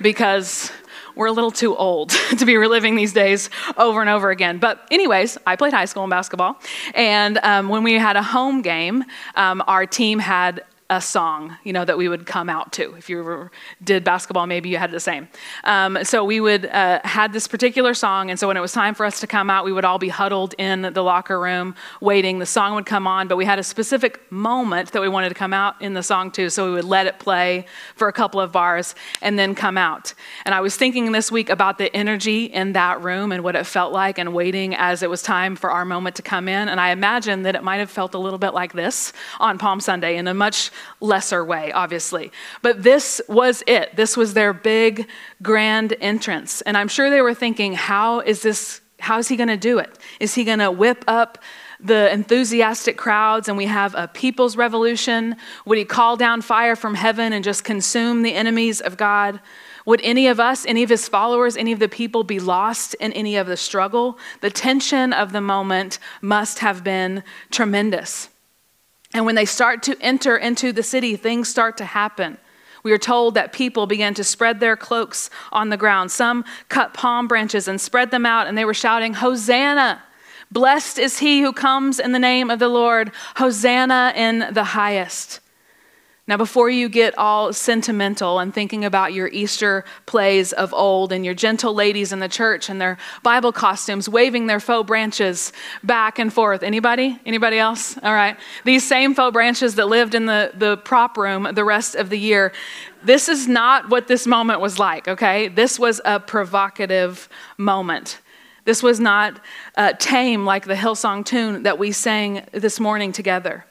because 0.00 0.70
we're 1.14 1.26
a 1.26 1.32
little 1.32 1.50
too 1.50 1.76
old 1.76 2.10
to 2.38 2.44
be 2.44 2.56
reliving 2.56 2.94
these 2.94 3.12
days 3.12 3.50
over 3.76 4.00
and 4.00 4.10
over 4.10 4.30
again. 4.30 4.58
But, 4.58 4.86
anyways, 4.90 5.38
I 5.46 5.56
played 5.56 5.72
high 5.72 5.84
school 5.84 6.04
in 6.04 6.10
basketball. 6.10 6.58
And 6.94 7.38
um, 7.38 7.68
when 7.68 7.82
we 7.82 7.94
had 7.94 8.16
a 8.16 8.22
home 8.22 8.62
game, 8.62 9.04
um, 9.34 9.62
our 9.66 9.86
team 9.86 10.18
had 10.18 10.64
a 10.90 11.00
song, 11.00 11.56
you 11.62 11.72
know, 11.72 11.84
that 11.84 11.96
we 11.96 12.08
would 12.08 12.26
come 12.26 12.50
out 12.50 12.72
to. 12.72 12.94
If 12.96 13.08
you 13.08 13.20
ever 13.20 13.52
did 13.82 14.02
basketball, 14.02 14.48
maybe 14.48 14.68
you 14.68 14.76
had 14.76 14.90
the 14.90 14.98
same. 14.98 15.28
Um, 15.62 16.02
so 16.02 16.24
we 16.24 16.40
would 16.40 16.66
uh, 16.66 17.00
had 17.04 17.32
this 17.32 17.46
particular 17.46 17.94
song, 17.94 18.28
and 18.28 18.38
so 18.38 18.48
when 18.48 18.56
it 18.56 18.60
was 18.60 18.72
time 18.72 18.94
for 18.94 19.06
us 19.06 19.20
to 19.20 19.28
come 19.28 19.48
out, 19.48 19.64
we 19.64 19.72
would 19.72 19.84
all 19.84 20.00
be 20.00 20.08
huddled 20.08 20.54
in 20.58 20.82
the 20.82 21.02
locker 21.02 21.38
room 21.38 21.76
waiting. 22.00 22.40
The 22.40 22.46
song 22.46 22.74
would 22.74 22.86
come 22.86 23.06
on, 23.06 23.28
but 23.28 23.36
we 23.36 23.44
had 23.44 23.60
a 23.60 23.62
specific 23.62 24.20
moment 24.32 24.90
that 24.90 25.00
we 25.00 25.08
wanted 25.08 25.28
to 25.28 25.34
come 25.36 25.52
out 25.52 25.80
in 25.80 25.94
the 25.94 26.02
song 26.02 26.32
to, 26.32 26.50
so 26.50 26.66
we 26.66 26.72
would 26.72 26.84
let 26.84 27.06
it 27.06 27.20
play 27.20 27.66
for 27.94 28.08
a 28.08 28.12
couple 28.12 28.40
of 28.40 28.50
bars 28.50 28.96
and 29.22 29.38
then 29.38 29.54
come 29.54 29.78
out. 29.78 30.12
And 30.44 30.52
I 30.54 30.60
was 30.60 30.76
thinking 30.76 31.12
this 31.12 31.30
week 31.30 31.50
about 31.50 31.78
the 31.78 31.94
energy 31.94 32.46
in 32.46 32.72
that 32.72 33.00
room 33.00 33.30
and 33.30 33.44
what 33.44 33.54
it 33.54 33.64
felt 33.64 33.92
like, 33.92 34.18
and 34.18 34.34
waiting 34.34 34.74
as 34.74 35.04
it 35.04 35.08
was 35.08 35.22
time 35.22 35.54
for 35.54 35.70
our 35.70 35.84
moment 35.84 36.16
to 36.16 36.22
come 36.22 36.48
in. 36.48 36.68
And 36.68 36.80
I 36.80 36.90
imagine 36.90 37.42
that 37.42 37.54
it 37.54 37.62
might 37.62 37.76
have 37.76 37.92
felt 37.92 38.14
a 38.14 38.18
little 38.18 38.40
bit 38.40 38.54
like 38.54 38.72
this 38.72 39.12
on 39.38 39.56
Palm 39.56 39.78
Sunday 39.78 40.16
in 40.16 40.26
a 40.26 40.34
much 40.34 40.72
lesser 41.00 41.44
way, 41.44 41.72
obviously. 41.72 42.32
But 42.62 42.82
this 42.82 43.20
was 43.28 43.62
it. 43.66 43.96
This 43.96 44.16
was 44.16 44.34
their 44.34 44.52
big, 44.52 45.08
grand 45.42 45.94
entrance. 46.00 46.60
And 46.62 46.76
I'm 46.76 46.88
sure 46.88 47.10
they 47.10 47.22
were 47.22 47.34
thinking, 47.34 47.74
how 47.74 48.20
is 48.20 48.42
this, 48.42 48.80
how 48.98 49.18
is 49.18 49.28
he 49.28 49.36
going 49.36 49.48
to 49.48 49.56
do 49.56 49.78
it? 49.78 49.98
Is 50.18 50.34
he 50.34 50.44
going 50.44 50.58
to 50.58 50.70
whip 50.70 51.04
up 51.06 51.38
the 51.82 52.12
enthusiastic 52.12 52.96
crowds 52.96 53.48
and 53.48 53.56
we 53.56 53.66
have 53.66 53.94
a 53.94 54.08
people's 54.08 54.56
revolution? 54.56 55.36
Would 55.64 55.78
he 55.78 55.84
call 55.84 56.16
down 56.16 56.42
fire 56.42 56.76
from 56.76 56.94
heaven 56.94 57.32
and 57.32 57.44
just 57.44 57.64
consume 57.64 58.22
the 58.22 58.34
enemies 58.34 58.80
of 58.80 58.96
God? 58.96 59.40
Would 59.86 60.00
any 60.02 60.26
of 60.26 60.38
us, 60.38 60.66
any 60.66 60.82
of 60.82 60.90
his 60.90 61.08
followers, 61.08 61.56
any 61.56 61.72
of 61.72 61.78
the 61.78 61.88
people 61.88 62.22
be 62.22 62.38
lost 62.38 62.94
in 62.94 63.12
any 63.12 63.36
of 63.36 63.46
the 63.46 63.56
struggle? 63.56 64.18
The 64.40 64.50
tension 64.50 65.12
of 65.12 65.32
the 65.32 65.40
moment 65.40 65.98
must 66.20 66.60
have 66.60 66.84
been 66.84 67.22
tremendous. 67.50 68.28
And 69.12 69.26
when 69.26 69.34
they 69.34 69.44
start 69.44 69.82
to 69.84 70.00
enter 70.00 70.36
into 70.36 70.72
the 70.72 70.82
city, 70.82 71.16
things 71.16 71.48
start 71.48 71.76
to 71.78 71.84
happen. 71.84 72.38
We 72.82 72.92
are 72.92 72.98
told 72.98 73.34
that 73.34 73.52
people 73.52 73.86
began 73.86 74.14
to 74.14 74.24
spread 74.24 74.60
their 74.60 74.76
cloaks 74.76 75.28
on 75.52 75.68
the 75.68 75.76
ground. 75.76 76.10
Some 76.10 76.44
cut 76.68 76.94
palm 76.94 77.28
branches 77.28 77.68
and 77.68 77.80
spread 77.80 78.10
them 78.10 78.24
out, 78.24 78.46
and 78.46 78.56
they 78.56 78.64
were 78.64 78.74
shouting, 78.74 79.14
Hosanna! 79.14 80.02
Blessed 80.52 80.98
is 80.98 81.18
he 81.18 81.42
who 81.42 81.52
comes 81.52 82.00
in 82.00 82.12
the 82.12 82.18
name 82.18 82.50
of 82.50 82.58
the 82.58 82.68
Lord. 82.68 83.12
Hosanna 83.36 84.12
in 84.16 84.48
the 84.52 84.64
highest. 84.64 85.40
Now, 86.30 86.36
before 86.36 86.70
you 86.70 86.88
get 86.88 87.18
all 87.18 87.52
sentimental 87.52 88.38
and 88.38 88.54
thinking 88.54 88.84
about 88.84 89.12
your 89.12 89.26
Easter 89.26 89.84
plays 90.06 90.52
of 90.52 90.72
old 90.72 91.10
and 91.10 91.24
your 91.24 91.34
gentle 91.34 91.74
ladies 91.74 92.12
in 92.12 92.20
the 92.20 92.28
church 92.28 92.68
and 92.68 92.80
their 92.80 92.98
Bible 93.24 93.50
costumes 93.50 94.08
waving 94.08 94.46
their 94.46 94.60
faux 94.60 94.86
branches 94.86 95.52
back 95.82 96.20
and 96.20 96.32
forth, 96.32 96.62
anybody? 96.62 97.18
Anybody 97.26 97.58
else? 97.58 97.98
All 98.04 98.12
right. 98.12 98.36
These 98.64 98.86
same 98.86 99.12
faux 99.12 99.32
branches 99.32 99.74
that 99.74 99.88
lived 99.88 100.14
in 100.14 100.26
the, 100.26 100.52
the 100.54 100.76
prop 100.76 101.16
room 101.16 101.48
the 101.52 101.64
rest 101.64 101.96
of 101.96 102.10
the 102.10 102.18
year. 102.18 102.52
This 103.02 103.28
is 103.28 103.48
not 103.48 103.90
what 103.90 104.06
this 104.06 104.24
moment 104.24 104.60
was 104.60 104.78
like, 104.78 105.08
okay? 105.08 105.48
This 105.48 105.80
was 105.80 106.00
a 106.04 106.20
provocative 106.20 107.28
moment. 107.58 108.20
This 108.66 108.84
was 108.84 109.00
not 109.00 109.40
uh, 109.76 109.94
tame 109.98 110.44
like 110.44 110.66
the 110.66 110.74
Hillsong 110.74 111.24
tune 111.24 111.64
that 111.64 111.76
we 111.76 111.90
sang 111.90 112.46
this 112.52 112.78
morning 112.78 113.10
together. 113.10 113.64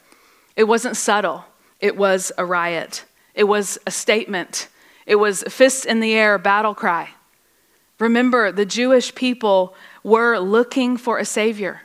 It 0.56 0.64
wasn't 0.64 0.98
subtle. 0.98 1.46
It 1.80 1.96
was 1.96 2.32
a 2.36 2.44
riot, 2.44 3.04
it 3.34 3.44
was 3.44 3.78
a 3.86 3.90
statement, 3.90 4.68
it 5.06 5.16
was 5.16 5.42
fists 5.48 5.84
in 5.84 6.00
the 6.00 6.14
air, 6.14 6.38
battle 6.38 6.74
cry. 6.74 7.10
Remember, 7.98 8.50
the 8.50 8.66
Jewish 8.66 9.14
people 9.14 9.74
were 10.02 10.38
looking 10.38 10.96
for 10.96 11.18
a 11.18 11.24
Savior. 11.24 11.82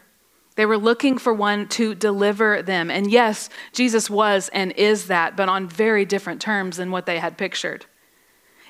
They 0.55 0.65
were 0.65 0.77
looking 0.77 1.17
for 1.17 1.33
one 1.33 1.67
to 1.69 1.93
deliver 1.93 2.61
them. 2.61 2.89
And 2.89 3.11
yes, 3.11 3.49
Jesus 3.73 4.09
was 4.09 4.49
and 4.53 4.71
is 4.73 5.07
that, 5.07 5.35
but 5.35 5.49
on 5.49 5.67
very 5.67 6.05
different 6.05 6.41
terms 6.41 6.77
than 6.77 6.91
what 6.91 7.05
they 7.05 7.19
had 7.19 7.37
pictured. 7.37 7.85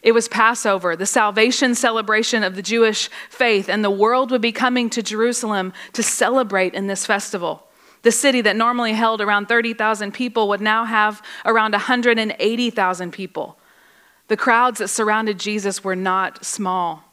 It 0.02 0.14
was 0.14 0.28
Passover, 0.28 0.96
the 0.96 1.06
salvation 1.06 1.74
celebration 1.76 2.44
of 2.44 2.56
the 2.56 2.62
Jewish 2.62 3.10
faith, 3.30 3.70
and 3.70 3.84
the 3.84 3.92
world 3.92 4.32
would 4.32 4.42
be 4.42 4.52
coming 4.52 4.90
to 4.92 5.02
Jerusalem 5.02 5.74
to 5.94 6.04
celebrate 6.04 6.74
in 6.74 6.88
this 6.88 7.06
festival. 7.06 7.65
The 8.06 8.12
city 8.12 8.42
that 8.42 8.56
normally 8.56 8.94
held 8.94 9.20
around 9.20 9.48
30,000 9.48 10.14
people 10.14 10.48
would 10.50 10.62
now 10.62 10.86
have 10.86 11.24
around 11.44 11.72
180,000 11.72 13.12
people. 13.12 13.58
The 14.28 14.38
crowds 14.38 14.78
that 14.78 14.90
surrounded 14.90 15.40
Jesus 15.40 15.84
were 15.84 15.96
not 15.96 16.46
small. 16.46 17.04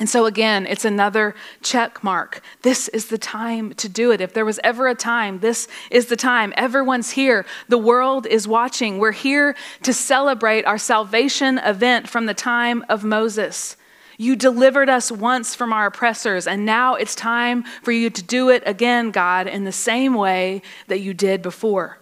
And 0.00 0.08
so, 0.08 0.26
again, 0.26 0.66
it's 0.66 0.84
another 0.84 1.36
check 1.62 2.02
mark. 2.02 2.42
This 2.62 2.88
is 2.88 3.06
the 3.06 3.16
time 3.16 3.74
to 3.74 3.88
do 3.88 4.10
it. 4.10 4.20
If 4.20 4.34
there 4.34 4.44
was 4.44 4.58
ever 4.64 4.88
a 4.88 4.96
time, 4.96 5.38
this 5.38 5.68
is 5.88 6.06
the 6.06 6.16
time. 6.16 6.52
Everyone's 6.56 7.12
here. 7.12 7.46
The 7.68 7.78
world 7.78 8.26
is 8.26 8.48
watching. 8.48 8.98
We're 8.98 9.12
here 9.12 9.54
to 9.84 9.92
celebrate 9.92 10.64
our 10.64 10.78
salvation 10.78 11.58
event 11.58 12.08
from 12.08 12.26
the 12.26 12.34
time 12.34 12.84
of 12.88 13.04
Moses. 13.04 13.76
You 14.22 14.36
delivered 14.36 14.88
us 14.88 15.10
once 15.10 15.56
from 15.56 15.72
our 15.72 15.86
oppressors, 15.86 16.46
and 16.46 16.64
now 16.64 16.94
it's 16.94 17.16
time 17.16 17.64
for 17.82 17.90
you 17.90 18.08
to 18.08 18.22
do 18.22 18.50
it 18.50 18.62
again, 18.64 19.10
God, 19.10 19.48
in 19.48 19.64
the 19.64 19.72
same 19.72 20.14
way 20.14 20.62
that 20.86 21.00
you 21.00 21.12
did 21.12 21.42
before. 21.42 21.98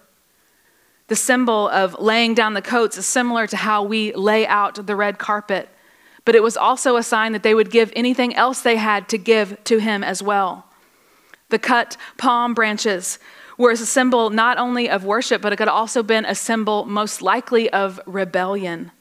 The 1.07 1.17
symbol 1.17 1.71
of 1.71 1.99
laying 1.99 2.35
down 2.35 2.53
the 2.53 2.61
coats 2.61 2.99
is 2.99 3.07
similar 3.07 3.47
to 3.47 3.57
how 3.57 3.83
we 3.83 4.13
lay 4.13 4.47
out 4.47 4.87
the 4.87 4.95
red 4.95 5.19
carpet, 5.19 5.71
but 6.27 6.35
it 6.35 6.43
was 6.43 6.59
also 6.59 6.97
a 6.97 7.03
sign 7.03 7.33
that 7.33 7.43
they 7.43 7.55
would 7.55 7.71
give 7.71 7.91
anything 7.97 8.35
else 8.35 8.61
they 8.61 8.77
had 8.77 9.09
to 9.09 9.17
give 9.17 9.57
to 9.65 9.79
him 9.79 10.05
as 10.05 10.23
well. 10.23 10.67
The 11.49 11.59
cut 11.59 11.97
palm 12.19 12.53
branches 12.53 13.19
were 13.57 13.71
a 13.71 13.79
symbol 13.79 14.29
not 14.29 14.59
only 14.59 14.91
of 14.91 15.07
worship, 15.07 15.41
but 15.41 15.55
it 15.55 15.57
could 15.57 15.69
also 15.69 16.03
been 16.03 16.27
a 16.27 16.35
symbol 16.35 16.85
most 16.85 17.23
likely 17.23 17.71
of 17.71 17.99
rebellion. 18.05 18.93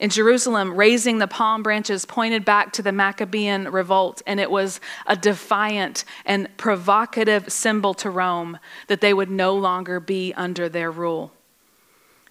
In 0.00 0.08
Jerusalem, 0.08 0.74
raising 0.76 1.18
the 1.18 1.28
palm 1.28 1.62
branches 1.62 2.06
pointed 2.06 2.42
back 2.42 2.72
to 2.72 2.82
the 2.82 2.90
Maccabean 2.90 3.70
revolt, 3.70 4.22
and 4.26 4.40
it 4.40 4.50
was 4.50 4.80
a 5.06 5.14
defiant 5.14 6.06
and 6.24 6.48
provocative 6.56 7.52
symbol 7.52 7.92
to 7.94 8.08
Rome 8.08 8.58
that 8.86 9.02
they 9.02 9.12
would 9.12 9.30
no 9.30 9.54
longer 9.54 10.00
be 10.00 10.32
under 10.32 10.70
their 10.70 10.90
rule. 10.90 11.32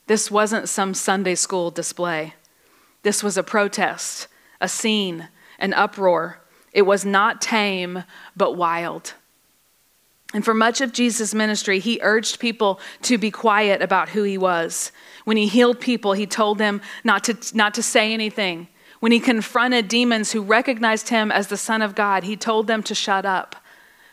This 0.08 0.32
wasn't 0.32 0.68
some 0.68 0.96
Sunday 0.96 1.36
school 1.36 1.70
display. 1.70 2.34
This 3.04 3.22
was 3.22 3.38
a 3.38 3.44
protest, 3.44 4.28
a 4.60 4.68
scene, 4.68 5.28
an 5.60 5.76
uproar. 5.76 6.42
It 6.74 6.82
was 6.82 7.06
not 7.06 7.40
tame, 7.40 8.04
but 8.36 8.58
wild. 8.58 9.14
And 10.34 10.46
for 10.46 10.54
much 10.54 10.80
of 10.80 10.94
Jesus' 10.94 11.34
ministry, 11.34 11.80
he 11.80 12.00
urged 12.04 12.40
people 12.40 12.80
to 13.04 13.18
be 13.18 13.32
quiet 13.32 13.82
about 13.82 14.10
who 14.10 14.24
he 14.24 14.38
was. 14.38 14.92
When 15.26 15.38
he 15.38 15.48
healed 15.48 15.80
people, 15.80 16.14
he 16.14 16.28
told 16.28 16.60
them 16.60 16.82
not 17.04 17.24
to, 17.24 17.38
not 17.56 17.74
to 17.74 17.84
say 17.84 18.14
anything. 18.14 18.68
When 19.00 19.12
he 19.12 19.20
confronted 19.20 19.88
demons 19.88 20.32
who 20.32 20.42
recognized 20.42 21.10
him 21.10 21.32
as 21.32 21.48
the 21.48 21.58
Son 21.58 21.82
of 21.82 21.96
God, 21.96 22.26
he 22.26 22.36
told 22.36 22.68
them 22.68 22.84
to 22.84 22.94
shut 22.94 23.26
up. 23.26 23.56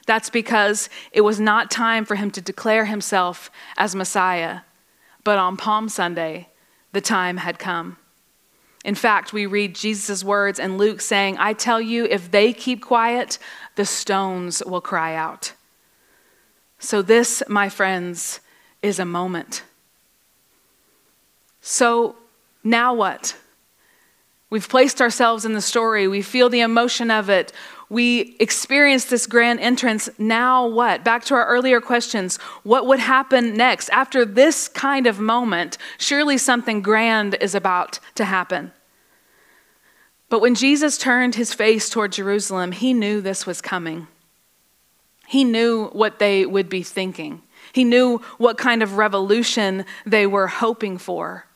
That's 0.07 0.31
because 0.31 0.89
it 1.13 1.23
was 1.23 1.41
not 1.41 1.71
time 1.71 2.05
for 2.05 2.15
him 2.15 2.31
to 2.31 2.41
declare 2.41 2.85
himself 2.85 3.51
as 3.77 3.97
Messiah. 3.97 4.61
But 5.25 5.39
on 5.39 5.57
Palm 5.57 5.89
Sunday, 5.89 6.49
the 6.93 7.01
time 7.01 7.39
had 7.39 7.59
come. 7.59 7.99
In 8.85 8.95
fact, 8.95 9.33
we 9.33 9.47
read 9.47 9.75
Jesus' 9.75 10.23
words 10.23 10.61
in 10.61 10.79
Luke 10.79 11.01
saying, 11.01 11.37
I 11.39 11.53
tell 11.53 11.81
you, 11.81 12.05
if 12.05 12.31
they 12.31 12.53
keep 12.53 12.85
quiet, 12.85 13.39
the 13.75 13.85
stones 13.85 14.63
will 14.65 14.81
cry 14.81 15.17
out. 15.17 15.53
So, 16.79 17.03
this, 17.03 17.43
my 17.49 17.69
friends, 17.69 18.41
is 18.83 18.99
a 18.99 19.05
moment. 19.05 19.63
So, 21.61 22.17
now 22.63 22.95
what? 22.95 23.37
We've 24.51 24.69
placed 24.69 25.01
ourselves 25.01 25.45
in 25.45 25.55
the 25.55 25.61
story. 25.61 26.07
We 26.07 26.23
feel 26.23 26.49
the 26.49 26.61
emotion 26.61 27.11
of 27.11 27.29
it. 27.29 27.53
We 27.89 28.37
experience 28.41 29.05
this 29.05 29.27
grand 29.27 29.61
entrance. 29.61 30.09
Now 30.19 30.67
what? 30.67 31.05
Back 31.05 31.25
to 31.27 31.35
our 31.35 31.47
earlier 31.47 31.81
questions. 31.81 32.37
What 32.63 32.87
would 32.87 32.99
happen 32.99 33.55
next? 33.55 33.89
After 33.91 34.25
this 34.25 34.69
kind 34.69 35.07
of 35.07 35.21
moment, 35.21 35.79
surely 35.99 36.39
something 36.39 36.83
grand 36.83 37.37
is 37.41 37.55
about 37.55 37.99
to 38.17 38.25
happen. 38.25 38.73
But 40.29 40.41
when 40.41 40.57
Jesus 40.57 40.99
turned 40.99 41.37
his 41.37 41.55
face 41.55 41.89
toward 41.89 42.13
Jerusalem, 42.13 42.73
he 42.73 42.93
knew 42.93 43.21
this 43.21 43.47
was 43.47 43.61
coming. 43.61 44.09
He 45.27 45.45
knew 45.45 45.87
what 45.89 46.19
they 46.19 46.47
would 46.47 46.69
be 46.69 46.83
thinking. 46.83 47.43
He 47.73 47.85
knew 47.85 48.19
what 48.39 48.59
kind 48.59 48.83
of 48.83 48.97
revolution 48.97 49.85
they 50.05 50.27
were 50.27 50.47
hoping 50.47 50.99
for. 50.99 51.47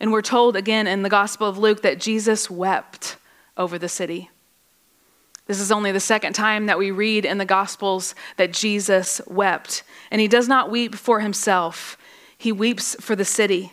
And 0.00 0.12
we're 0.12 0.22
told 0.22 0.56
again 0.56 0.86
in 0.86 1.02
the 1.02 1.08
Gospel 1.08 1.48
of 1.48 1.58
Luke 1.58 1.82
that 1.82 2.00
Jesus 2.00 2.50
wept 2.50 3.16
over 3.56 3.78
the 3.78 3.88
city. 3.88 4.30
This 5.46 5.60
is 5.60 5.72
only 5.72 5.92
the 5.92 6.00
second 6.00 6.34
time 6.34 6.66
that 6.66 6.78
we 6.78 6.90
read 6.90 7.24
in 7.24 7.38
the 7.38 7.44
Gospels 7.44 8.14
that 8.36 8.52
Jesus 8.52 9.20
wept. 9.26 9.82
And 10.10 10.20
he 10.20 10.28
does 10.28 10.48
not 10.48 10.70
weep 10.70 10.94
for 10.94 11.20
himself, 11.20 11.96
he 12.38 12.52
weeps 12.52 12.96
for 13.00 13.14
the 13.14 13.24
city. 13.24 13.72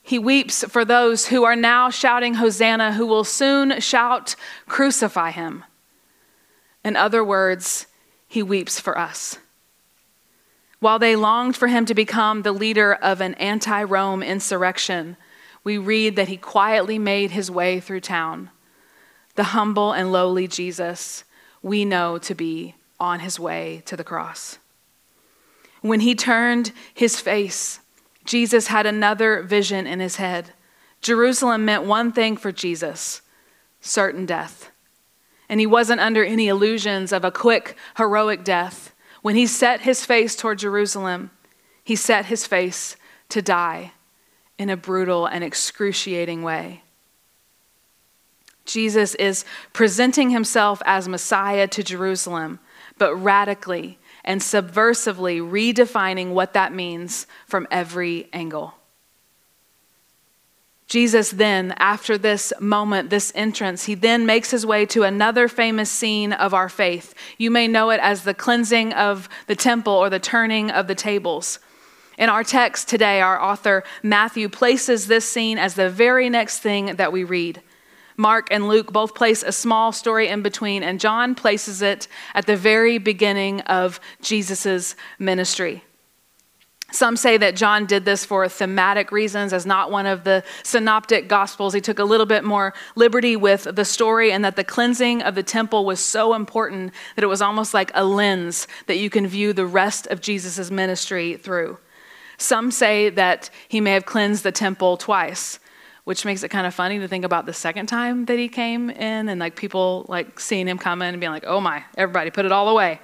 He 0.00 0.20
weeps 0.20 0.62
for 0.62 0.84
those 0.84 1.26
who 1.26 1.42
are 1.42 1.56
now 1.56 1.90
shouting 1.90 2.34
Hosanna, 2.34 2.92
who 2.92 3.06
will 3.06 3.24
soon 3.24 3.80
shout, 3.80 4.36
Crucify 4.68 5.32
him. 5.32 5.64
In 6.84 6.94
other 6.94 7.24
words, 7.24 7.88
he 8.36 8.42
weeps 8.42 8.78
for 8.78 8.98
us. 8.98 9.38
While 10.78 10.98
they 10.98 11.16
longed 11.16 11.56
for 11.56 11.68
him 11.68 11.86
to 11.86 11.94
become 11.94 12.42
the 12.42 12.52
leader 12.52 12.92
of 12.92 13.22
an 13.22 13.32
anti 13.36 13.82
Rome 13.82 14.22
insurrection, 14.22 15.16
we 15.64 15.78
read 15.78 16.16
that 16.16 16.28
he 16.28 16.36
quietly 16.36 16.98
made 16.98 17.30
his 17.30 17.50
way 17.50 17.80
through 17.80 18.00
town. 18.00 18.50
The 19.36 19.54
humble 19.54 19.94
and 19.94 20.12
lowly 20.12 20.46
Jesus 20.48 21.24
we 21.62 21.86
know 21.86 22.18
to 22.18 22.34
be 22.34 22.74
on 23.00 23.20
his 23.20 23.40
way 23.40 23.82
to 23.86 23.96
the 23.96 24.04
cross. 24.04 24.58
When 25.80 26.00
he 26.00 26.14
turned 26.14 26.72
his 26.92 27.18
face, 27.18 27.80
Jesus 28.26 28.66
had 28.66 28.84
another 28.84 29.40
vision 29.40 29.86
in 29.86 30.00
his 30.00 30.16
head. 30.16 30.52
Jerusalem 31.00 31.64
meant 31.64 31.84
one 31.84 32.12
thing 32.12 32.36
for 32.36 32.52
Jesus 32.52 33.22
certain 33.80 34.26
death. 34.26 34.70
And 35.48 35.60
he 35.60 35.66
wasn't 35.66 36.00
under 36.00 36.24
any 36.24 36.48
illusions 36.48 37.12
of 37.12 37.24
a 37.24 37.30
quick, 37.30 37.76
heroic 37.96 38.44
death. 38.44 38.94
When 39.22 39.36
he 39.36 39.46
set 39.46 39.82
his 39.82 40.04
face 40.04 40.36
toward 40.36 40.58
Jerusalem, 40.58 41.30
he 41.84 41.96
set 41.96 42.26
his 42.26 42.46
face 42.46 42.96
to 43.28 43.42
die 43.42 43.92
in 44.58 44.70
a 44.70 44.76
brutal 44.76 45.26
and 45.26 45.44
excruciating 45.44 46.42
way. 46.42 46.82
Jesus 48.64 49.14
is 49.14 49.44
presenting 49.72 50.30
himself 50.30 50.82
as 50.84 51.08
Messiah 51.08 51.68
to 51.68 51.82
Jerusalem, 51.82 52.58
but 52.98 53.14
radically 53.14 53.98
and 54.24 54.40
subversively 54.40 55.40
redefining 55.40 56.32
what 56.32 56.52
that 56.54 56.74
means 56.74 57.26
from 57.46 57.68
every 57.70 58.28
angle. 58.32 58.74
Jesus 60.88 61.30
then, 61.30 61.74
after 61.78 62.16
this 62.16 62.52
moment, 62.60 63.10
this 63.10 63.32
entrance, 63.34 63.84
he 63.84 63.94
then 63.94 64.24
makes 64.24 64.52
his 64.52 64.64
way 64.64 64.86
to 64.86 65.02
another 65.02 65.48
famous 65.48 65.90
scene 65.90 66.32
of 66.32 66.54
our 66.54 66.68
faith. 66.68 67.12
You 67.38 67.50
may 67.50 67.66
know 67.66 67.90
it 67.90 67.98
as 68.00 68.22
the 68.22 68.34
cleansing 68.34 68.92
of 68.92 69.28
the 69.48 69.56
temple 69.56 69.92
or 69.92 70.08
the 70.08 70.20
turning 70.20 70.70
of 70.70 70.86
the 70.86 70.94
tables. 70.94 71.58
In 72.16 72.28
our 72.28 72.44
text 72.44 72.88
today, 72.88 73.20
our 73.20 73.40
author 73.40 73.82
Matthew 74.02 74.48
places 74.48 75.08
this 75.08 75.24
scene 75.24 75.58
as 75.58 75.74
the 75.74 75.90
very 75.90 76.30
next 76.30 76.60
thing 76.60 76.96
that 76.96 77.12
we 77.12 77.24
read. 77.24 77.60
Mark 78.16 78.48
and 78.50 78.68
Luke 78.68 78.92
both 78.92 79.14
place 79.14 79.42
a 79.42 79.52
small 79.52 79.92
story 79.92 80.28
in 80.28 80.40
between, 80.40 80.82
and 80.82 81.00
John 81.00 81.34
places 81.34 81.82
it 81.82 82.08
at 82.32 82.46
the 82.46 82.56
very 82.56 82.96
beginning 82.98 83.60
of 83.62 84.00
Jesus' 84.22 84.94
ministry. 85.18 85.84
Some 86.96 87.18
say 87.18 87.36
that 87.36 87.56
John 87.56 87.84
did 87.84 88.06
this 88.06 88.24
for 88.24 88.48
thematic 88.48 89.12
reasons, 89.12 89.52
as 89.52 89.66
not 89.66 89.90
one 89.90 90.06
of 90.06 90.24
the 90.24 90.42
synoptic 90.62 91.28
gospels. 91.28 91.74
He 91.74 91.80
took 91.82 91.98
a 91.98 92.04
little 92.04 92.24
bit 92.24 92.42
more 92.42 92.72
liberty 92.94 93.36
with 93.36 93.64
the 93.64 93.84
story, 93.84 94.32
and 94.32 94.42
that 94.46 94.56
the 94.56 94.64
cleansing 94.64 95.20
of 95.20 95.34
the 95.34 95.42
temple 95.42 95.84
was 95.84 96.00
so 96.00 96.32
important 96.32 96.94
that 97.14 97.22
it 97.22 97.26
was 97.26 97.42
almost 97.42 97.74
like 97.74 97.90
a 97.92 98.02
lens 98.02 98.66
that 98.86 98.96
you 98.96 99.10
can 99.10 99.26
view 99.26 99.52
the 99.52 99.66
rest 99.66 100.06
of 100.06 100.22
Jesus' 100.22 100.70
ministry 100.70 101.36
through. 101.36 101.76
Some 102.38 102.70
say 102.70 103.10
that 103.10 103.50
he 103.68 103.82
may 103.82 103.92
have 103.92 104.06
cleansed 104.06 104.42
the 104.42 104.50
temple 104.50 104.96
twice, 104.96 105.58
which 106.04 106.24
makes 106.24 106.42
it 106.42 106.48
kind 106.48 106.66
of 106.66 106.72
funny 106.72 106.98
to 106.98 107.08
think 107.08 107.26
about 107.26 107.44
the 107.44 107.52
second 107.52 107.88
time 107.88 108.24
that 108.24 108.38
he 108.38 108.48
came 108.48 108.88
in 108.88 109.28
and 109.28 109.38
like 109.38 109.54
people 109.54 110.06
like 110.08 110.40
seeing 110.40 110.66
him 110.66 110.78
come 110.78 111.02
in 111.02 111.12
and 111.12 111.20
being 111.20 111.32
like, 111.32 111.44
oh 111.46 111.60
my, 111.60 111.84
everybody 111.98 112.30
put 112.30 112.46
it 112.46 112.52
all 112.52 112.70
away. 112.70 113.00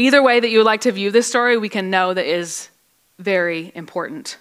Either 0.00 0.22
way 0.22 0.40
that 0.40 0.48
you 0.48 0.58
would 0.58 0.66
like 0.66 0.80
to 0.80 0.92
view 0.92 1.10
this 1.10 1.26
story, 1.26 1.58
we 1.58 1.68
can 1.68 1.90
know 1.90 2.14
that 2.14 2.24
is 2.24 2.70
very 3.18 3.70
important. 3.74 4.38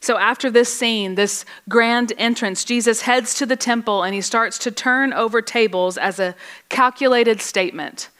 So, 0.00 0.18
after 0.18 0.50
this 0.50 0.70
scene, 0.70 1.14
this 1.14 1.46
grand 1.70 2.12
entrance, 2.18 2.64
Jesus 2.64 3.00
heads 3.00 3.32
to 3.36 3.46
the 3.46 3.56
temple 3.56 4.02
and 4.02 4.14
he 4.14 4.20
starts 4.20 4.58
to 4.58 4.70
turn 4.70 5.14
over 5.14 5.40
tables 5.40 5.96
as 5.96 6.20
a 6.20 6.36
calculated 6.68 7.40
statement, 7.40 8.10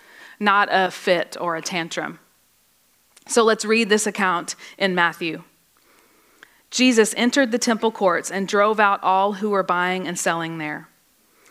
not 0.41 0.71
a 0.71 0.91
fit 0.91 1.37
or 1.39 1.55
a 1.55 1.61
tantrum. 1.61 2.19
So, 3.27 3.45
let's 3.45 3.67
read 3.67 3.91
this 3.91 4.07
account 4.07 4.57
in 4.79 4.95
Matthew. 4.95 5.43
Jesus 6.71 7.13
entered 7.19 7.53
the 7.53 7.59
temple 7.59 7.93
courts 7.93 8.31
and 8.31 8.49
drove 8.49 8.81
out 8.81 9.03
all 9.03 9.35
who 9.35 9.51
were 9.51 9.63
buying 9.63 10.09
and 10.09 10.19
selling 10.19 10.57
there. 10.57 10.89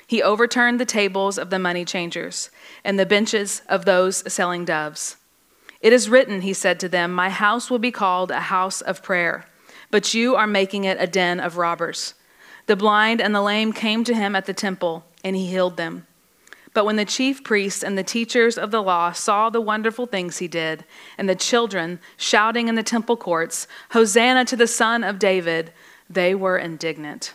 He 0.08 0.22
overturned 0.22 0.80
the 0.80 0.86
tables 0.86 1.38
of 1.38 1.50
the 1.50 1.60
money 1.60 1.86
changers 1.86 2.50
and 2.84 3.00
the 3.00 3.06
benches 3.06 3.62
of 3.68 3.86
those 3.86 4.32
selling 4.32 4.66
doves. 4.66 5.18
It 5.82 5.92
is 5.92 6.10
written, 6.10 6.42
he 6.42 6.54
said 6.54 6.80
to 6.80 6.90
them, 6.90 7.14
My 7.14 7.30
house 7.30 7.70
will 7.70 7.80
be 7.80 7.92
called 7.92 8.32
a 8.32 8.40
house 8.40 8.82
of 8.82 9.04
prayer, 9.04 9.46
but 9.92 10.14
you 10.14 10.36
are 10.36 10.48
making 10.48 10.86
it 10.86 10.98
a 11.00 11.08
den 11.08 11.40
of 11.40 11.58
robbers. 11.58 12.14
The 12.68 12.78
blind 12.78 13.20
and 13.20 13.36
the 13.36 13.42
lame 13.42 13.74
came 13.74 14.04
to 14.06 14.14
him 14.14 14.36
at 14.36 14.46
the 14.46 14.54
temple, 14.54 15.06
and 15.24 15.36
he 15.36 15.48
healed 15.48 15.76
them. 15.76 16.08
But 16.74 16.86
when 16.86 16.96
the 16.96 17.06
chief 17.06 17.44
priests 17.44 17.84
and 17.84 17.98
the 17.98 18.04
teachers 18.04 18.58
of 18.58 18.72
the 18.72 18.82
law 18.82 19.12
saw 19.12 19.50
the 19.50 19.62
wonderful 19.62 20.06
things 20.06 20.38
he 20.38 20.48
did, 20.48 20.86
and 21.18 21.30
the 21.30 21.36
children 21.36 22.00
shouting 22.18 22.68
in 22.68 22.76
the 22.76 22.84
temple 22.84 23.18
courts, 23.18 23.68
Hosanna 23.92 24.46
to 24.46 24.56
the 24.56 24.68
Son 24.68 25.04
of 25.04 25.20
David, 25.20 25.72
they 26.10 26.34
were 26.34 26.58
indignant. 26.58 27.34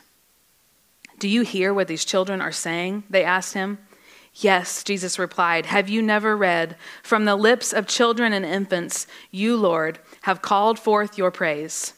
Do 1.18 1.28
you 1.28 1.42
hear 1.42 1.74
what 1.74 1.88
these 1.88 2.04
children 2.04 2.40
are 2.40 2.52
saying? 2.52 3.04
They 3.10 3.24
asked 3.24 3.54
him. 3.54 3.78
Yes, 4.34 4.84
Jesus 4.84 5.18
replied, 5.18 5.66
Have 5.66 5.88
you 5.88 6.00
never 6.00 6.36
read, 6.36 6.76
From 7.02 7.24
the 7.24 7.34
lips 7.34 7.72
of 7.72 7.86
children 7.86 8.32
and 8.32 8.44
infants, 8.44 9.06
you, 9.30 9.56
Lord, 9.56 9.98
have 10.22 10.42
called 10.42 10.78
forth 10.78 11.18
your 11.18 11.30
praise? 11.30 11.94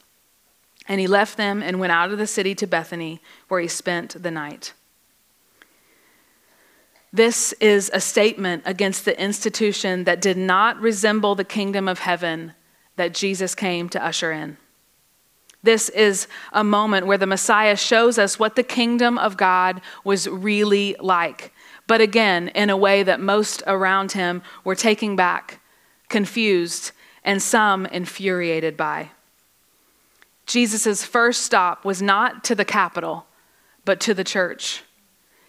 And 0.89 1.01
he 1.01 1.07
left 1.07 1.37
them 1.37 1.63
and 1.63 1.79
went 1.79 1.93
out 1.93 2.11
of 2.11 2.19
the 2.19 2.27
city 2.27 2.55
to 2.57 2.67
Bethany, 2.67 3.21
where 3.49 3.61
he 3.61 3.69
spent 3.69 4.23
the 4.23 4.31
night. 4.31 4.73
This 7.13 7.53
is 7.55 7.91
a 7.93 8.01
statement 8.01 8.63
against 8.65 9.05
the 9.05 9.21
institution 9.21 10.05
that 10.05 10.21
did 10.21 10.37
not 10.37 10.81
resemble 10.81 11.35
the 11.35 11.45
kingdom 11.45 11.89
of 11.89 12.01
heaven 12.01 12.55
that 12.97 13.15
Jesus 13.15 13.55
came 13.55 13.89
to 13.91 14.05
usher 14.05 14.33
in. 14.33 14.57
This 15.63 15.91
is 15.91 16.27
a 16.53 16.65
moment 16.65 17.07
where 17.07 17.19
the 17.19 17.27
Messiah 17.27 17.77
shows 17.77 18.19
us 18.19 18.39
what 18.39 18.57
the 18.57 18.63
kingdom 18.63 19.19
of 19.19 19.37
God 19.37 19.83
was 20.05 20.27
really 20.27 20.97
like. 21.01 21.53
But 21.87 22.01
again, 22.01 22.49
in 22.49 22.71
a 22.71 22.77
way 22.77 23.03
that 23.03 23.21
most 23.21 23.63
around 23.67 24.13
him 24.13 24.43
were 24.65 24.75
taking 24.75 25.17
back, 25.17 25.61
confused, 26.09 26.93
and 27.25 27.43
some 27.43 27.85
infuriated 27.87 28.77
by. 28.77 29.11
Jesus' 30.47 31.05
first 31.05 31.43
stop 31.43 31.85
was 31.85 32.01
not 32.01 32.43
to 32.45 32.55
the 32.55 32.65
capital, 32.65 33.27
but 33.85 34.01
to 34.01 34.15
the 34.15 34.25
church. 34.25 34.83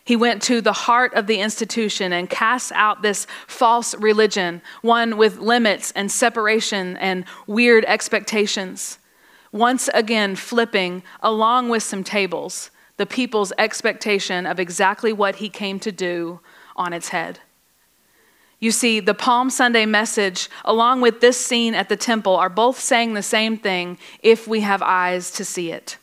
He 0.03 0.15
went 0.15 0.41
to 0.44 0.62
the 0.62 0.74
heart 0.74 1.13
of 1.13 1.27
the 1.27 1.39
institution 1.39 2.12
and 2.12 2.30
cast 2.30 2.72
out 2.74 3.01
this 3.01 3.27
false 3.48 3.96
religion, 3.96 4.62
one 4.82 5.15
with 5.15 5.38
limits 5.38 5.91
and 5.91 6.12
separation 6.12 6.98
and 6.98 7.24
weird 7.48 7.86
expectations 7.86 8.98
once 9.51 9.90
again 9.94 10.35
flipping, 10.35 11.03
along 11.22 11.70
with 11.70 11.83
some 11.83 12.03
tables, 12.03 12.72
the 12.98 13.05
people's 13.05 13.51
expectation 13.57 14.46
of 14.46 14.59
exactly 14.59 15.11
what 15.11 15.37
he 15.37 15.50
came 15.50 15.79
to 15.79 15.92
do 15.92 16.40
on 16.75 16.94
its 16.94 17.09
head. 17.09 17.40
You 18.59 18.72
see, 18.72 19.00
the 19.00 19.16
Palm 19.16 19.50
Sunday 19.50 19.87
message, 19.87 20.48
along 20.64 21.01
with 21.01 21.20
this 21.20 21.44
scene 21.44 21.74
at 21.74 21.90
the 21.90 21.98
temple, 21.98 22.35
are 22.35 22.50
both 22.50 22.79
saying 22.79 23.14
the 23.14 23.24
same 23.24 23.57
thing 23.57 23.98
if 24.22 24.48
we 24.48 24.61
have 24.61 24.83
eyes 24.83 25.31
to 25.31 25.44
see 25.44 25.72
it. 25.72 25.98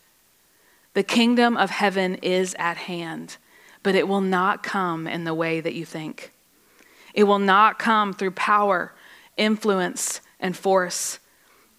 The 0.95 1.05
kingdom 1.05 1.57
of 1.57 1.71
heaven 1.71 2.17
is 2.17 2.57
at 2.59 2.77
hand, 2.77 3.37
but 3.85 3.95
it 3.95 4.09
will 4.09 4.21
not 4.21 4.65
come 4.65 5.07
in 5.07 5.23
the 5.23 5.35
way 5.35 5.61
that 5.61 5.75
you 5.75 5.85
think. 5.85 6.33
It 7.15 7.25
will 7.25 7.39
not 7.39 7.79
come 7.79 8.13
through 8.13 8.33
power, 8.33 8.93
influence, 9.37 10.21
and 10.41 10.57
force, 10.57 11.21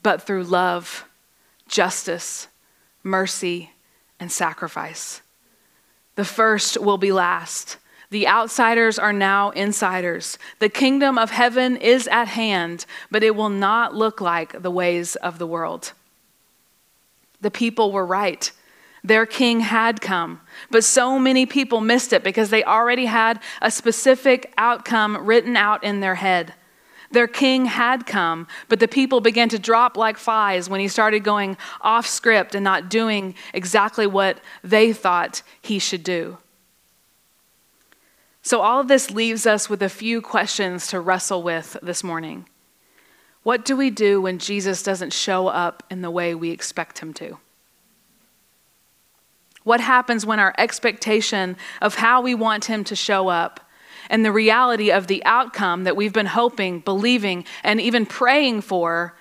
but 0.01 0.21
through 0.21 0.45
love 0.45 1.05
justice, 1.69 2.47
mercy, 3.03 3.71
and 4.19 4.31
sacrifice. 4.31 5.21
The 6.15 6.25
first 6.25 6.77
will 6.81 6.97
be 6.97 7.13
last. 7.13 7.77
The 8.09 8.27
outsiders 8.27 8.99
are 8.99 9.13
now 9.13 9.51
insiders. 9.51 10.37
The 10.57 10.67
kingdom 10.67 11.17
of 11.17 11.29
heaven 11.29 11.77
is 11.77 12.07
at 12.07 12.27
hand, 12.27 12.85
but 13.11 13.23
it 13.23 13.35
will 13.35 13.49
not 13.49 13.95
look 13.95 14.19
like 14.19 14.61
the 14.61 14.71
ways 14.71 15.15
of 15.15 15.37
the 15.37 15.47
world. 15.47 15.93
The 17.39 17.51
people 17.51 17.91
were 17.91 18.05
right. 18.05 18.51
Their 19.03 19.25
king 19.25 19.61
had 19.61 20.01
come, 20.01 20.41
but 20.71 20.83
so 20.83 21.17
many 21.19 21.45
people 21.45 21.79
missed 21.79 22.11
it 22.11 22.23
because 22.23 22.49
they 22.49 22.63
already 22.63 23.05
had 23.05 23.39
a 23.61 23.71
specific 23.71 24.51
outcome 24.57 25.25
written 25.25 25.55
out 25.55 25.83
in 25.83 26.01
their 26.01 26.15
head. 26.15 26.53
Their 27.11 27.27
king 27.27 27.65
had 27.65 28.05
come, 28.05 28.47
but 28.67 28.79
the 28.79 28.87
people 28.87 29.19
began 29.19 29.49
to 29.49 29.59
drop 29.59 29.97
like 29.97 30.17
flies 30.17 30.69
when 30.69 30.79
he 30.79 30.87
started 30.87 31.23
going 31.23 31.57
off 31.81 32.05
script 32.05 32.53
and 32.53 32.63
not 32.63 32.89
doing 32.89 33.33
exactly 33.53 34.05
what 34.05 34.39
they 34.63 34.93
thought 34.93 35.41
he 35.61 35.79
should 35.79 36.03
do. 36.03 36.37
So, 38.41 38.61
all 38.61 38.79
of 38.79 38.87
this 38.87 39.11
leaves 39.11 39.45
us 39.45 39.69
with 39.69 39.81
a 39.81 39.89
few 39.89 40.21
questions 40.21 40.87
to 40.87 40.99
wrestle 40.99 41.43
with 41.43 41.77
this 41.81 42.03
morning. 42.03 42.45
What 43.43 43.65
do 43.65 43.75
we 43.75 43.89
do 43.89 44.21
when 44.21 44.37
Jesus 44.37 44.83
doesn't 44.83 45.13
show 45.13 45.47
up 45.47 45.83
in 45.89 46.01
the 46.01 46.11
way 46.11 46.35
we 46.35 46.51
expect 46.51 46.99
him 46.99 47.13
to? 47.15 47.37
What 49.63 49.81
happens 49.81 50.25
when 50.25 50.39
our 50.39 50.53
expectation 50.57 51.57
of 51.81 51.95
how 51.95 52.21
we 52.21 52.33
want 52.33 52.65
him 52.65 52.83
to 52.85 52.95
show 52.95 53.27
up 53.27 53.59
and 54.09 54.25
the 54.25 54.31
reality 54.31 54.91
of 54.91 55.07
the 55.07 55.23
outcome 55.25 55.83
that 55.83 55.95
we've 55.95 56.13
been 56.13 56.25
hoping, 56.25 56.79
believing, 56.79 57.45
and 57.63 57.79
even 57.79 58.05
praying 58.05 58.61
for 58.61 59.15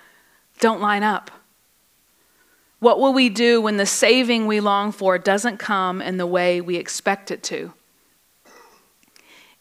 don't 0.59 0.81
line 0.81 1.03
up? 1.03 1.31
What 2.79 2.99
will 2.99 3.13
we 3.13 3.29
do 3.29 3.61
when 3.61 3.77
the 3.77 3.85
saving 3.85 4.47
we 4.47 4.59
long 4.59 4.91
for 4.91 5.17
doesn't 5.17 5.57
come 5.57 6.01
in 6.01 6.17
the 6.17 6.25
way 6.25 6.61
we 6.61 6.77
expect 6.77 7.29
it 7.29 7.43
to? 7.43 7.73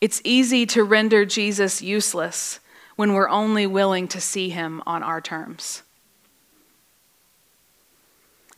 It's 0.01 0.21
easy 0.25 0.65
to 0.67 0.85
render 0.85 1.25
Jesus 1.25 1.83
useless 1.83 2.61
when 2.95 3.15
we're 3.15 3.29
only 3.29 3.67
willing 3.67 4.07
to 4.09 4.21
see 4.21 4.51
him 4.51 4.83
on 4.87 5.03
our 5.03 5.21
terms. 5.21 5.83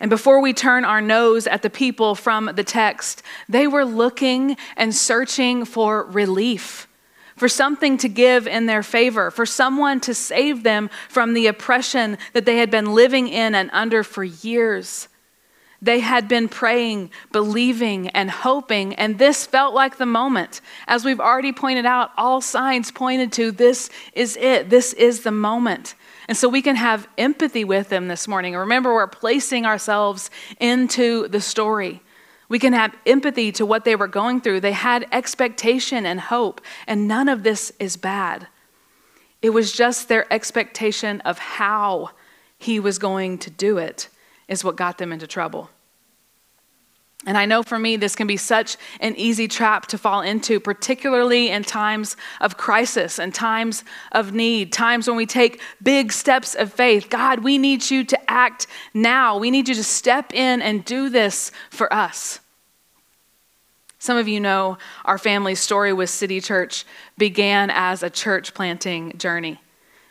And 0.00 0.08
before 0.08 0.40
we 0.40 0.54
turn 0.54 0.86
our 0.86 1.02
nose 1.02 1.46
at 1.46 1.60
the 1.60 1.68
people 1.68 2.14
from 2.14 2.50
the 2.54 2.64
text, 2.64 3.22
they 3.48 3.66
were 3.66 3.84
looking 3.84 4.56
and 4.76 4.94
searching 4.94 5.66
for 5.66 6.04
relief, 6.04 6.88
for 7.36 7.48
something 7.48 7.98
to 7.98 8.08
give 8.08 8.46
in 8.46 8.64
their 8.64 8.82
favor, 8.82 9.30
for 9.30 9.44
someone 9.44 10.00
to 10.00 10.14
save 10.14 10.62
them 10.62 10.88
from 11.10 11.34
the 11.34 11.46
oppression 11.46 12.16
that 12.32 12.46
they 12.46 12.56
had 12.56 12.70
been 12.70 12.94
living 12.94 13.28
in 13.28 13.54
and 13.54 13.68
under 13.74 14.02
for 14.02 14.24
years. 14.24 15.08
They 15.82 16.00
had 16.00 16.28
been 16.28 16.48
praying, 16.48 17.10
believing, 17.32 18.08
and 18.08 18.30
hoping, 18.30 18.94
and 18.96 19.18
this 19.18 19.46
felt 19.46 19.74
like 19.74 19.96
the 19.96 20.06
moment. 20.06 20.60
As 20.86 21.04
we've 21.04 21.20
already 21.20 21.52
pointed 21.52 21.86
out, 21.86 22.10
all 22.18 22.42
signs 22.42 22.90
pointed 22.90 23.32
to 23.32 23.50
this 23.50 23.88
is 24.12 24.36
it. 24.36 24.68
This 24.68 24.92
is 24.92 25.22
the 25.22 25.30
moment. 25.30 25.94
And 26.30 26.36
so 26.36 26.48
we 26.48 26.62
can 26.62 26.76
have 26.76 27.08
empathy 27.18 27.64
with 27.64 27.88
them 27.88 28.06
this 28.06 28.28
morning. 28.28 28.54
Remember, 28.54 28.94
we're 28.94 29.08
placing 29.08 29.66
ourselves 29.66 30.30
into 30.60 31.26
the 31.26 31.40
story. 31.40 32.02
We 32.48 32.60
can 32.60 32.72
have 32.72 32.94
empathy 33.04 33.50
to 33.50 33.66
what 33.66 33.84
they 33.84 33.96
were 33.96 34.06
going 34.06 34.40
through. 34.40 34.60
They 34.60 34.70
had 34.70 35.08
expectation 35.10 36.06
and 36.06 36.20
hope, 36.20 36.60
and 36.86 37.08
none 37.08 37.28
of 37.28 37.42
this 37.42 37.72
is 37.80 37.96
bad. 37.96 38.46
It 39.42 39.50
was 39.50 39.72
just 39.72 40.06
their 40.06 40.32
expectation 40.32 41.20
of 41.22 41.40
how 41.40 42.10
he 42.58 42.78
was 42.78 43.00
going 43.00 43.38
to 43.38 43.50
do 43.50 43.78
it 43.78 44.08
is 44.46 44.62
what 44.62 44.76
got 44.76 44.98
them 44.98 45.12
into 45.12 45.26
trouble. 45.26 45.68
And 47.26 47.36
I 47.36 47.44
know 47.44 47.62
for 47.62 47.78
me, 47.78 47.96
this 47.96 48.16
can 48.16 48.26
be 48.26 48.38
such 48.38 48.78
an 49.00 49.14
easy 49.16 49.46
trap 49.46 49.86
to 49.88 49.98
fall 49.98 50.22
into, 50.22 50.58
particularly 50.58 51.50
in 51.50 51.64
times 51.64 52.16
of 52.40 52.56
crisis 52.56 53.18
and 53.18 53.34
times 53.34 53.84
of 54.12 54.32
need, 54.32 54.72
times 54.72 55.06
when 55.06 55.18
we 55.18 55.26
take 55.26 55.60
big 55.82 56.12
steps 56.12 56.54
of 56.54 56.72
faith. 56.72 57.10
God, 57.10 57.44
we 57.44 57.58
need 57.58 57.90
you 57.90 58.04
to 58.04 58.30
act 58.30 58.66
now. 58.94 59.36
We 59.36 59.50
need 59.50 59.68
you 59.68 59.74
to 59.74 59.84
step 59.84 60.32
in 60.32 60.62
and 60.62 60.82
do 60.82 61.10
this 61.10 61.52
for 61.68 61.92
us. 61.92 62.40
Some 63.98 64.16
of 64.16 64.26
you 64.26 64.40
know 64.40 64.78
our 65.04 65.18
family's 65.18 65.60
story 65.60 65.92
with 65.92 66.08
City 66.08 66.40
Church 66.40 66.86
began 67.18 67.68
as 67.68 68.02
a 68.02 68.08
church 68.08 68.54
planting 68.54 69.18
journey. 69.18 69.60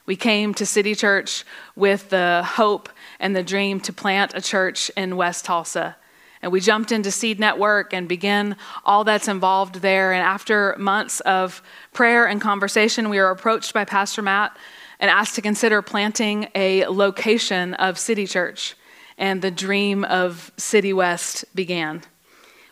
We 0.05 0.15
came 0.15 0.53
to 0.53 0.65
City 0.65 0.93
Church 0.93 1.43
with 1.75 2.09
the 2.09 2.43
hope 2.45 2.89
and 3.19 3.35
the 3.35 3.41
dream 3.41 3.79
to 3.81 3.91
plant 3.91 4.35
a 4.35 4.41
church 4.41 4.91
in 4.95 5.17
West 5.17 5.45
Tulsa. 5.45 5.95
And 6.41 6.51
we 6.51 6.61
jumped 6.61 6.91
into 6.91 7.11
Seed 7.11 7.39
Network 7.39 7.93
and 7.93 8.07
began 8.07 8.55
all 8.85 9.03
that's 9.03 9.27
involved 9.27 9.75
there. 9.75 10.13
And 10.13 10.23
after 10.23 10.75
months 10.77 11.19
of 11.21 11.61
prayer 11.91 12.27
and 12.27 12.39
conversation, 12.39 13.09
we 13.09 13.17
were 13.17 13.29
approached 13.29 13.73
by 13.73 13.83
Pastor 13.85 14.21
Matt 14.21 14.55
and 14.99 15.11
asked 15.11 15.35
to 15.35 15.41
consider 15.41 15.81
planting 15.81 16.49
a 16.55 16.85
location 16.87 17.73
of 17.75 17.97
City 17.97 18.25
Church. 18.25 18.75
And 19.17 19.41
the 19.41 19.51
dream 19.51 20.05
of 20.05 20.51
City 20.55 20.93
West 20.93 21.43
began. 21.53 22.03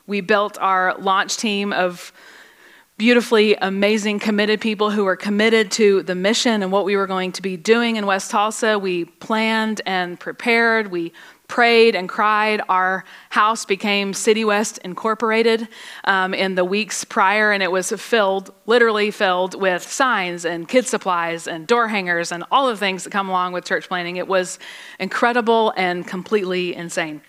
We 0.06 0.21
built 0.21 0.58
our 0.60 0.95
launch 0.97 1.36
team 1.36 1.73
of 1.73 2.13
beautifully 2.97 3.56
amazing, 3.56 4.17
committed 4.19 4.60
people 4.60 4.89
who 4.89 5.03
were 5.03 5.15
committed 5.15 5.69
to 5.71 6.01
the 6.03 6.15
mission 6.15 6.63
and 6.63 6.71
what 6.71 6.84
we 6.84 6.95
were 6.95 7.06
going 7.06 7.32
to 7.34 7.41
be 7.41 7.56
doing 7.56 7.95
in 7.95 8.06
West 8.06 8.32
Tulsa. 8.32 8.80
We 8.80 9.06
planned 9.06 9.82
and 9.86 10.19
prepared. 10.19 10.88
We 10.88 11.13
prayed 11.47 11.95
and 11.95 12.10
cried. 12.10 12.62
Our 12.67 13.05
house 13.29 13.65
became 13.65 14.13
City 14.13 14.43
West 14.43 14.79
Incorporated 14.83 15.67
um, 16.03 16.33
in 16.33 16.55
the 16.55 16.65
weeks 16.65 17.03
prior, 17.03 17.51
and 17.51 17.63
it 17.63 17.71
was 17.71 17.91
filled, 17.91 18.53
literally 18.65 19.12
filled, 19.12 19.60
with 19.60 19.83
signs 19.83 20.45
and 20.45 20.67
kid 20.67 20.86
supplies 20.86 21.47
and 21.47 21.65
door 21.65 21.88
hangers 21.88 22.31
and 22.31 22.43
all 22.51 22.67
the 22.67 22.77
things 22.77 23.03
that 23.03 23.12
come 23.12 23.29
along 23.29 23.53
with 23.53 23.65
church 23.65 23.88
planting. 23.88 24.17
It 24.17 24.27
was 24.27 24.60
incredible 24.99 25.73
and 25.77 26.05
completely 26.05 26.75
insane. 26.75 27.21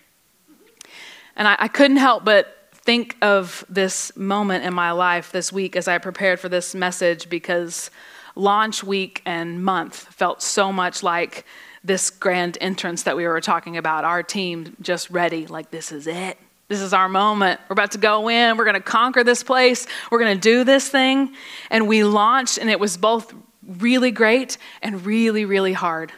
And 1.36 1.46
I, 1.46 1.56
I 1.60 1.68
couldn't 1.68 1.98
help 1.98 2.24
but 2.24 2.54
think 2.72 3.16
of 3.22 3.64
this 3.68 4.16
moment 4.16 4.64
in 4.64 4.74
my 4.74 4.90
life 4.90 5.30
this 5.30 5.52
week 5.52 5.76
as 5.76 5.86
I 5.86 5.98
prepared 5.98 6.40
for 6.40 6.48
this 6.48 6.74
message 6.74 7.28
because 7.28 7.90
launch 8.34 8.82
week 8.82 9.20
and 9.26 9.62
month 9.62 9.94
felt 9.94 10.42
so 10.42 10.72
much 10.72 11.02
like 11.02 11.44
this 11.84 12.10
grand 12.10 12.58
entrance 12.60 13.04
that 13.04 13.16
we 13.16 13.26
were 13.26 13.40
talking 13.40 13.76
about. 13.76 14.04
Our 14.04 14.22
team 14.22 14.76
just 14.80 15.10
ready, 15.10 15.46
like, 15.46 15.70
this 15.70 15.92
is 15.92 16.06
it. 16.06 16.38
This 16.68 16.80
is 16.80 16.92
our 16.92 17.08
moment. 17.08 17.60
We're 17.68 17.74
about 17.74 17.92
to 17.92 17.98
go 17.98 18.28
in. 18.28 18.56
We're 18.56 18.64
going 18.64 18.74
to 18.74 18.80
conquer 18.80 19.24
this 19.24 19.42
place. 19.42 19.86
We're 20.10 20.18
going 20.18 20.36
to 20.36 20.40
do 20.40 20.64
this 20.64 20.88
thing. 20.88 21.34
And 21.70 21.88
we 21.88 22.04
launched, 22.04 22.58
and 22.58 22.68
it 22.68 22.78
was 22.78 22.96
both 22.96 23.32
really 23.66 24.10
great 24.10 24.58
and 24.82 25.04
really, 25.06 25.44
really 25.44 25.72
hard. 25.72 26.12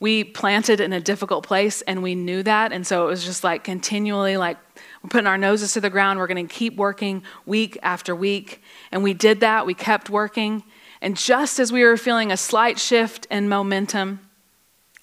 We 0.00 0.24
planted 0.24 0.80
in 0.80 0.92
a 0.92 1.00
difficult 1.00 1.46
place, 1.46 1.82
and 1.82 2.02
we 2.02 2.14
knew 2.14 2.42
that. 2.42 2.72
And 2.72 2.86
so 2.86 3.04
it 3.04 3.08
was 3.08 3.24
just 3.24 3.44
like 3.44 3.64
continually 3.64 4.36
like 4.36 4.56
we're 5.02 5.08
putting 5.08 5.26
our 5.26 5.38
noses 5.38 5.72
to 5.74 5.80
the 5.80 5.90
ground. 5.90 6.18
We're 6.18 6.26
going 6.26 6.48
to 6.48 6.52
keep 6.52 6.76
working 6.76 7.22
week 7.46 7.78
after 7.82 8.14
week. 8.14 8.62
And 8.90 9.02
we 9.02 9.14
did 9.14 9.40
that. 9.40 9.66
We 9.66 9.74
kept 9.74 10.10
working. 10.10 10.64
And 11.00 11.16
just 11.16 11.58
as 11.58 11.72
we 11.72 11.84
were 11.84 11.96
feeling 11.96 12.32
a 12.32 12.36
slight 12.36 12.78
shift 12.78 13.26
in 13.30 13.48
momentum, 13.48 14.20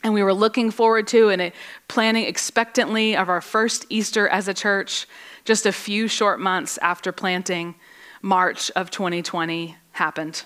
and 0.03 0.13
we 0.13 0.23
were 0.23 0.33
looking 0.33 0.71
forward 0.71 1.07
to 1.07 1.29
and 1.29 1.51
planning 1.87 2.25
expectantly 2.25 3.15
of 3.15 3.29
our 3.29 3.41
first 3.41 3.85
Easter 3.89 4.27
as 4.27 4.47
a 4.47 4.53
church, 4.53 5.07
just 5.43 5.65
a 5.65 5.71
few 5.71 6.07
short 6.07 6.39
months 6.39 6.77
after 6.81 7.11
planting, 7.11 7.75
March 8.21 8.71
of 8.71 8.91
2020 8.91 9.75
happened. 9.91 10.45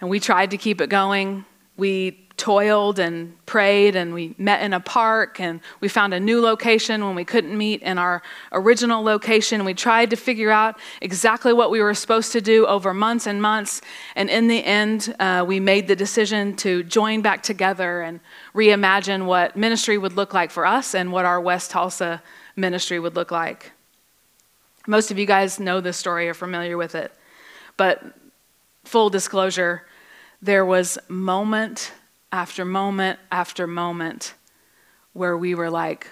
And 0.00 0.10
we 0.10 0.20
tried 0.20 0.50
to 0.50 0.58
keep 0.58 0.80
it 0.80 0.90
going. 0.90 1.44
We 1.76 2.23
toiled 2.36 2.98
and 2.98 3.34
prayed 3.46 3.94
and 3.94 4.12
we 4.12 4.34
met 4.38 4.60
in 4.62 4.72
a 4.72 4.80
park 4.80 5.38
and 5.38 5.60
we 5.80 5.88
found 5.88 6.12
a 6.12 6.18
new 6.18 6.40
location 6.40 7.04
when 7.04 7.14
we 7.14 7.24
couldn't 7.24 7.56
meet 7.56 7.80
in 7.82 7.96
our 7.96 8.22
original 8.50 9.02
location. 9.04 9.64
We 9.64 9.74
tried 9.74 10.10
to 10.10 10.16
figure 10.16 10.50
out 10.50 10.78
exactly 11.00 11.52
what 11.52 11.70
we 11.70 11.80
were 11.80 11.94
supposed 11.94 12.32
to 12.32 12.40
do 12.40 12.66
over 12.66 12.92
months 12.92 13.26
and 13.26 13.40
months. 13.40 13.80
And 14.16 14.28
in 14.28 14.48
the 14.48 14.64
end 14.64 15.14
uh, 15.20 15.44
we 15.46 15.60
made 15.60 15.86
the 15.86 15.94
decision 15.94 16.56
to 16.56 16.82
join 16.82 17.22
back 17.22 17.42
together 17.42 18.02
and 18.02 18.18
reimagine 18.54 19.26
what 19.26 19.56
ministry 19.56 19.96
would 19.96 20.14
look 20.14 20.34
like 20.34 20.50
for 20.50 20.66
us 20.66 20.94
and 20.94 21.12
what 21.12 21.24
our 21.24 21.40
west 21.40 21.70
tulsa 21.70 22.20
ministry 22.56 22.98
would 22.98 23.14
look 23.14 23.30
like. 23.30 23.70
Most 24.86 25.10
of 25.10 25.18
you 25.18 25.26
guys 25.26 25.60
know 25.60 25.80
this 25.80 25.96
story 25.96 26.28
or 26.28 26.34
familiar 26.34 26.76
with 26.76 26.94
it. 26.94 27.12
But 27.76 28.02
full 28.84 29.08
disclosure 29.08 29.86
there 30.42 30.66
was 30.66 30.98
moment 31.08 31.92
after 32.34 32.64
moment 32.64 33.16
after 33.30 33.64
moment 33.64 34.34
where 35.12 35.36
we 35.36 35.54
were 35.54 35.70
like, 35.70 36.08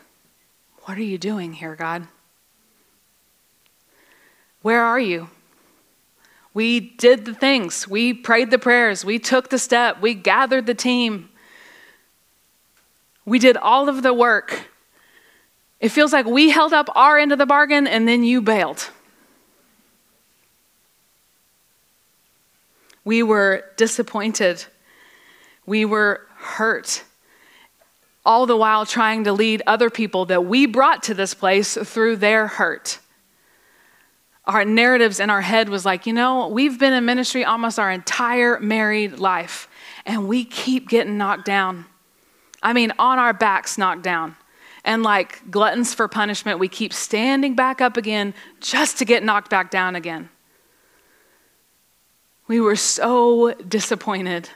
What 0.83 0.97
are 0.97 1.03
you 1.03 1.19
doing 1.19 1.55
here, 1.55 1.75
God? 1.75 2.07
Where 4.63 4.83
are 4.83 5.01
you? 5.01 5.31
We 6.55 6.79
did 6.79 7.25
the 7.25 7.35
things. 7.35 7.89
We 7.89 8.15
prayed 8.15 8.53
the 8.53 8.59
prayers. 8.59 9.05
We 9.05 9.19
took 9.19 9.51
the 9.51 9.59
step. 9.59 10.01
We 10.01 10.15
gathered 10.15 10.67
the 10.67 10.75
team. 10.75 11.29
We 13.25 13.41
did 13.41 13.57
all 13.57 13.89
of 13.89 14.05
the 14.05 14.15
work. 14.15 14.69
It 15.81 15.89
feels 15.89 16.13
like 16.13 16.27
we 16.27 16.51
held 16.51 16.73
up 16.73 16.89
our 16.95 17.19
end 17.19 17.33
of 17.33 17.39
the 17.39 17.47
bargain 17.47 17.89
and 17.89 18.07
then 18.07 18.23
you 18.23 18.41
bailed. 18.41 18.91
We 23.05 23.25
were 23.25 23.65
disappointed 23.77 24.67
we 25.67 25.85
were 25.85 26.27
hurt, 26.37 27.05
all 28.25 28.47
the 28.47 28.57
while 28.57 28.87
trying 28.87 29.25
to 29.25 29.33
lead 29.33 29.63
other 29.67 29.91
people 29.91 30.27
that 30.27 30.45
we 30.45 30.67
brought 30.67 31.03
to 31.05 31.15
this 31.15 31.35
place 31.35 31.77
through 31.77 32.17
their 32.17 32.47
hurt. 32.47 32.99
Our 34.45 34.65
narratives 34.65 35.21
in 35.21 35.31
our 35.31 35.41
head 35.41 35.69
was 35.69 35.85
like, 35.85 36.07
you 36.07 36.13
know, 36.13 36.49
we've 36.49 36.79
been 36.79 36.93
in 36.93 37.05
ministry 37.05 37.45
almost 37.45 37.79
our 37.79 37.91
entire 37.91 38.59
married 38.59 39.19
life, 39.19 39.69
and 40.05 40.27
we 40.27 40.45
keep 40.45 40.89
getting 40.89 41.17
knocked 41.17 41.45
down. 41.45 41.87
I 42.63 42.73
mean, 42.73 42.93
on 42.99 43.19
our 43.19 43.33
backs, 43.33 43.79
knocked 43.79 44.03
down. 44.03 44.37
And 44.85 45.05
like 45.05 45.49
gluttons 45.49 45.95
for 45.95 46.09
punishment, 46.09 46.59
we 46.59 46.67
keep 46.67 46.93
standing 46.93 47.55
back 47.55 47.81
up 47.81 47.97
again 47.97 48.35
just 48.61 48.99
to 48.99 49.05
get 49.05 49.23
knocked 49.23 49.49
back 49.49 49.71
down 49.71 49.95
again. 49.95 50.29
We 52.49 52.61
were 52.61 52.77
so 52.77 53.55
disappointed 53.55 54.51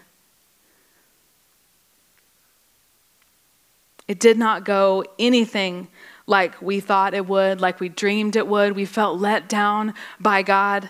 It 4.08 4.20
did 4.20 4.38
not 4.38 4.64
go 4.64 5.04
anything 5.18 5.88
like 6.26 6.60
we 6.60 6.80
thought 6.80 7.14
it 7.14 7.26
would, 7.26 7.60
like 7.60 7.80
we 7.80 7.88
dreamed 7.88 8.36
it 8.36 8.46
would. 8.46 8.74
We 8.74 8.84
felt 8.84 9.20
let 9.20 9.48
down 9.48 9.94
by 10.20 10.42
God. 10.42 10.88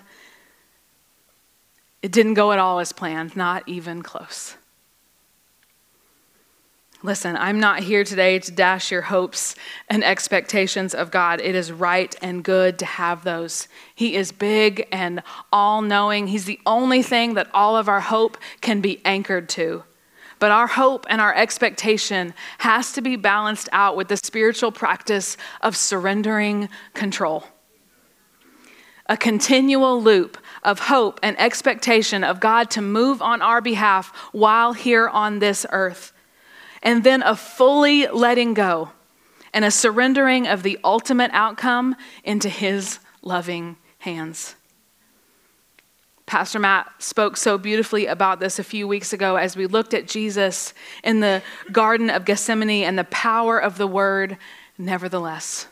It 2.03 2.13
didn't 2.13 2.35
go 2.35 2.53
at 2.53 2.59
all 2.59 2.79
as 2.79 2.93
planned, 2.93 3.37
not 3.37 3.63
even 3.67 4.03
close. 4.03 4.57
Listen, 7.03 7.37
I'm 7.37 7.61
not 7.61 7.81
here 7.81 8.05
today 8.05 8.39
to 8.39 8.51
dash 8.51 8.91
your 8.91 9.03
hopes 9.03 9.55
and 9.89 10.03
expectations 10.03 10.95
of 10.95 11.11
God. 11.11 11.41
It 11.41 11.55
is 11.55 11.71
right 11.71 12.15
and 12.23 12.43
good 12.43 12.79
to 12.81 12.87
have 12.87 13.23
those. 13.23 13.69
He 13.95 14.17
is 14.17 14.33
big 14.33 14.89
and 14.91 15.23
all 15.53 15.83
knowing. 15.83 16.27
He's 16.27 16.47
the 16.47 16.61
only 16.67 17.03
thing 17.03 17.35
that 17.35 17.49
all 17.53 17.77
of 17.77 17.89
our 17.89 18.01
hope 18.01 18.39
can 18.61 18.81
be 18.81 19.01
anchored 19.05 19.49
to. 19.51 19.85
But 20.39 20.51
our 20.51 20.67
hope 20.67 21.07
and 21.09 21.21
our 21.21 21.35
expectation 21.35 22.35
has 22.59 22.93
to 22.93 23.01
be 23.01 23.17
balanced 23.17 23.69
out 23.73 23.97
with 23.97 24.09
the 24.09 24.17
spiritual 24.17 24.71
practice 24.71 25.37
of 25.63 25.77
surrendering 25.77 26.69
control. 26.93 27.45
A 29.07 29.17
continual 29.17 30.03
loop 30.03 30.37
of 30.63 30.81
hope 30.81 31.21
and 31.23 31.39
expectation 31.39 32.25
of 32.25 32.41
God 32.41 32.71
to 32.73 32.83
move 32.83 33.23
on 33.23 33.41
our 33.41 33.61
behalf 33.61 34.09
while 34.33 34.73
here 34.73 35.09
on 35.09 35.39
this 35.39 35.65
earth. 35.71 36.13
And 36.83 37.05
then 37.05 37.23
a 37.23 37.37
fully 37.37 38.09
letting 38.09 38.53
go 38.53 38.91
and 39.55 39.65
a 39.65 39.71
surrendering 39.71 40.47
of 40.47 40.63
the 40.63 40.79
ultimate 40.85 41.31
outcome 41.33 41.97
into 42.25 42.49
His 42.49 42.99
loving 43.23 43.77
hands. 43.99 44.56
Pastor 46.27 46.59
Matt 46.59 46.91
spoke 46.99 47.37
so 47.37 47.57
beautifully 47.57 48.07
about 48.07 48.41
this 48.41 48.59
a 48.59 48.65
few 48.65 48.89
weeks 48.89 49.13
ago 49.13 49.37
as 49.37 49.57
we 49.57 49.67
looked 49.67 49.95
at 49.95 50.09
Jesus 50.09 50.75
in 51.05 51.21
the 51.21 51.41
Garden 51.71 52.11
of 52.11 52.25
Gethsemane 52.25 52.85
and 52.85 52.99
the 52.99 53.05
power 53.05 53.59
of 53.59 53.79
the 53.79 53.87
word, 53.87 54.37
nevertheless. 54.77 55.69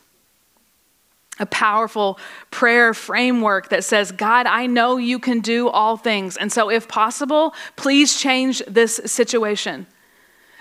A 1.40 1.47
powerful 1.47 2.21
prayer 2.53 2.95
framework 2.95 3.71
that 3.71 3.83
says, 3.83 4.12
God, 4.12 4.47
I 4.47 4.67
know 4.67 4.97
you 4.97 5.19
can 5.19 5.40
do 5.40 5.69
all 5.69 5.97
things. 5.97 6.37
And 6.37 6.53
so, 6.53 6.71
if 6.71 6.87
possible, 6.87 7.53
please 7.75 8.17
change 8.17 8.62
this 8.69 9.01
situation. 9.07 9.88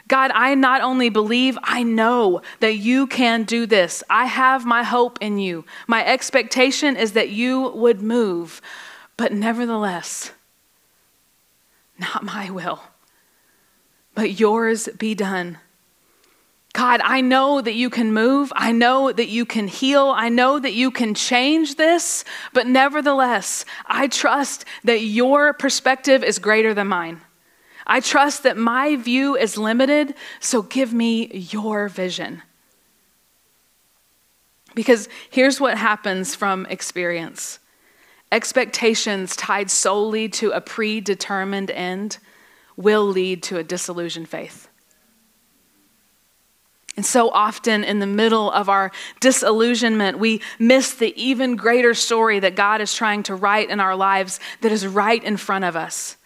God, 0.08 0.32
I 0.34 0.56
not 0.56 0.82
only 0.82 1.10
believe, 1.10 1.60
I 1.62 1.84
know 1.84 2.42
that 2.60 2.78
you 2.78 3.06
can 3.06 3.44
do 3.44 3.68
this. 3.68 4.04
I 4.10 4.26
have 4.26 4.66
my 4.66 4.82
hope 4.82 5.20
in 5.22 5.38
you. 5.38 5.64
My 5.86 6.04
expectation 6.04 6.98
is 6.98 7.14
that 7.14 7.30
you 7.30 7.70
would 7.70 8.02
move. 8.02 8.60
But 9.18 9.32
nevertheless, 9.32 10.32
not 12.00 12.24
my 12.24 12.50
will, 12.50 12.84
but 14.16 14.40
yours 14.40 14.90
be 14.98 15.14
done. 15.16 15.60
God, 16.74 17.02
I 17.04 17.22
know 17.22 17.62
that 17.62 17.76
you 17.76 17.92
can 17.92 18.14
move. 18.14 18.52
I 18.56 18.72
know 18.72 19.12
that 19.12 19.28
you 19.28 19.46
can 19.46 19.68
heal. 19.68 20.12
I 20.16 20.30
know 20.30 20.58
that 20.58 20.74
you 20.74 20.90
can 20.90 21.14
change 21.14 21.76
this. 21.76 22.26
But 22.52 22.66
nevertheless, 22.66 23.64
I 23.86 24.08
trust 24.08 24.66
that 24.84 25.02
your 25.02 25.54
perspective 25.54 26.24
is 26.24 26.40
greater 26.40 26.74
than 26.74 26.88
mine. 26.88 27.22
I 27.86 28.00
trust 28.00 28.42
that 28.44 28.58
my 28.58 28.96
view 28.96 29.36
is 29.36 29.58
limited, 29.58 30.16
so 30.40 30.64
give 30.64 30.94
me 30.94 31.28
your 31.28 31.90
vision. 31.90 32.42
Because 34.74 35.08
here's 35.30 35.62
what 35.62 35.78
happens 35.78 36.34
from 36.34 36.66
experience 36.68 37.60
expectations 38.34 39.36
tied 39.36 39.70
solely 39.70 40.28
to 40.28 40.52
a 40.52 40.60
predetermined 40.60 41.70
end 41.70 42.18
will 42.76 43.06
lead 43.06 43.44
to 43.44 43.58
a 43.58 43.64
disillusioned 43.64 44.28
faith. 44.28 44.68
And 46.96 47.06
so 47.06 47.30
often, 47.30 47.84
in 47.84 48.00
the 48.00 48.08
middle 48.08 48.52
of 48.52 48.70
our 48.70 48.92
disillusionment, 49.20 50.20
we 50.20 50.42
miss 50.60 50.94
the 50.94 51.14
even 51.22 51.56
greater 51.56 51.94
story 51.94 52.40
that 52.40 52.56
God 52.56 52.82
is 52.82 52.94
trying 52.94 53.24
to 53.24 53.36
write 53.36 53.70
in 53.70 53.80
our 53.80 53.96
lives 53.96 54.40
that 54.62 54.72
is 54.72 54.86
right 54.86 55.24
in 55.24 55.38
front 55.38 55.66
of 55.66 55.76
us. 55.76 56.18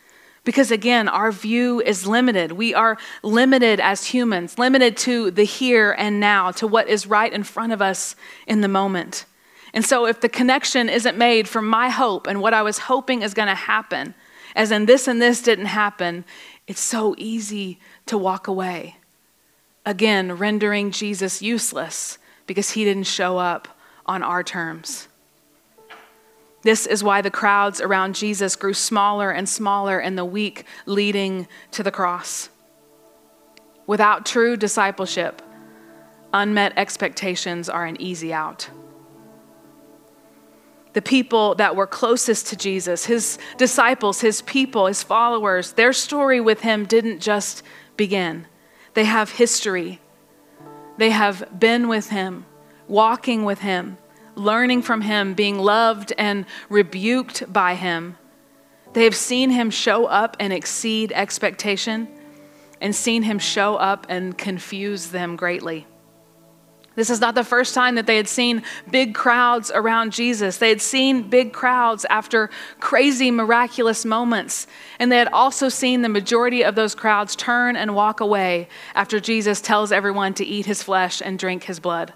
Because 0.43 0.71
again, 0.71 1.09
our 1.09 1.31
view 1.31 1.81
is 1.81 2.07
limited. 2.07 2.53
We 2.53 2.73
are 2.73 2.97
limited 3.21 3.81
as 3.81 4.05
humans, 4.05 4.57
limited 4.57 4.95
to 4.97 5.29
the 5.31 5.43
here 5.43 5.91
and 5.91 6.21
now, 6.21 6.51
to 6.51 6.67
what 6.67 6.87
is 6.87 7.05
right 7.05 7.31
in 7.31 7.43
front 7.43 7.73
of 7.73 7.81
us 7.81 8.15
in 8.45 8.61
the 8.61 8.69
moment. 8.69 9.25
And 9.77 9.85
so, 9.85 10.07
if 10.07 10.21
the 10.21 10.27
connection 10.27 10.89
isn't 10.89 11.19
made 11.19 11.47
from 11.47 11.67
my 11.67 11.89
hope 11.89 12.25
and 12.25 12.41
what 12.41 12.55
I 12.55 12.63
was 12.63 12.79
hoping 12.79 13.21
is 13.21 13.35
going 13.35 13.47
to 13.47 13.53
happen, 13.53 14.15
as 14.55 14.71
in 14.71 14.87
this 14.87 15.07
and 15.07 15.21
this 15.21 15.39
didn't 15.43 15.67
happen, 15.67 16.25
it's 16.65 16.81
so 16.81 17.13
easy 17.15 17.79
to 18.07 18.17
walk 18.17 18.47
away. 18.47 18.97
Again, 19.85 20.31
rendering 20.31 20.89
Jesus 20.89 21.43
useless 21.43 22.17
because 22.47 22.71
he 22.71 22.85
didn't 22.85 23.03
show 23.03 23.37
up 23.37 23.67
on 24.07 24.23
our 24.23 24.41
terms. 24.41 25.09
This 26.63 26.87
is 26.87 27.03
why 27.03 27.21
the 27.21 27.29
crowds 27.29 27.79
around 27.79 28.15
Jesus 28.15 28.55
grew 28.55 28.73
smaller 28.73 29.29
and 29.29 29.47
smaller 29.47 29.99
in 29.99 30.15
the 30.15 30.25
week 30.25 30.65
leading 30.87 31.47
to 31.69 31.83
the 31.83 31.91
cross. 31.91 32.49
Without 33.85 34.25
true 34.25 34.57
discipleship, 34.57 35.39
unmet 36.33 36.73
expectations 36.77 37.69
are 37.69 37.85
an 37.85 38.01
easy 38.01 38.33
out. 38.33 38.71
The 40.97 41.01
people 41.03 41.53
that 41.55 41.75
were 41.75 41.85
closest 41.85 42.47
to 42.47 42.55
Jesus, 42.55 43.05
his 43.05 43.37
disciples, 43.57 44.21
his 44.21 44.41
people, 44.41 44.87
his 44.87 45.03
followers, 45.03 45.73
their 45.73 45.93
story 45.93 46.41
with 46.41 46.61
him 46.61 46.85
didn't 46.87 47.19
just 47.19 47.61
begin. 47.95 48.47
They 48.95 49.03
have 49.03 49.29
history, 49.29 50.01
they 50.97 51.11
have 51.11 51.59
been 51.59 51.87
with 51.87 52.09
him, 52.09 52.47
walking 52.87 53.45
with 53.45 53.59
him 53.59 53.99
learning 54.33 54.81
from 54.81 55.01
him, 55.01 55.35
being 55.35 55.59
loved 55.59 56.13
and 56.17 56.47
rebuked 56.67 57.51
by 57.53 57.75
him. 57.75 58.17
They 58.93 59.03
have 59.03 59.15
seen 59.15 59.51
him 59.51 59.69
show 59.69 60.05
up 60.05 60.35
and 60.39 60.53
exceed 60.53 61.11
expectation 61.11 62.07
and 62.79 62.95
seen 62.95 63.21
him 63.21 63.37
show 63.37 63.75
up 63.75 64.07
and 64.09 64.35
confuse 64.35 65.11
them 65.11 65.35
greatly. 65.35 65.85
This 66.97 67.11
is 67.11 67.21
not 67.21 67.35
the 67.35 67.43
first 67.43 67.75
time 67.75 67.93
that 67.93 68.07
they 68.07 68.17
had 68.17 68.27
seen 68.27 68.63
big 68.89 69.13
crowds 69.13 69.69
around 69.69 70.13
Jesus. 70.13 70.57
They 70.57 70.69
had 70.69 70.81
seen 70.81 71.29
big 71.29 71.53
crowds 71.53 72.07
after 72.09 72.49
crazy, 72.79 73.29
miraculous 73.29 74.03
moments. 74.03 74.65
And 74.97 75.11
they 75.11 75.19
had 75.19 75.27
also 75.27 75.69
seen 75.69 76.01
the 76.01 76.09
majority 76.09 76.63
of 76.63 76.73
those 76.73 76.95
crowds 76.95 77.35
turn 77.35 77.75
and 77.75 77.93
walk 77.93 78.19
away 78.19 78.67
after 78.95 79.19
Jesus 79.19 79.61
tells 79.61 79.91
everyone 79.91 80.33
to 80.33 80.43
eat 80.43 80.65
his 80.65 80.81
flesh 80.81 81.21
and 81.23 81.37
drink 81.37 81.65
his 81.65 81.79
blood. 81.79 82.13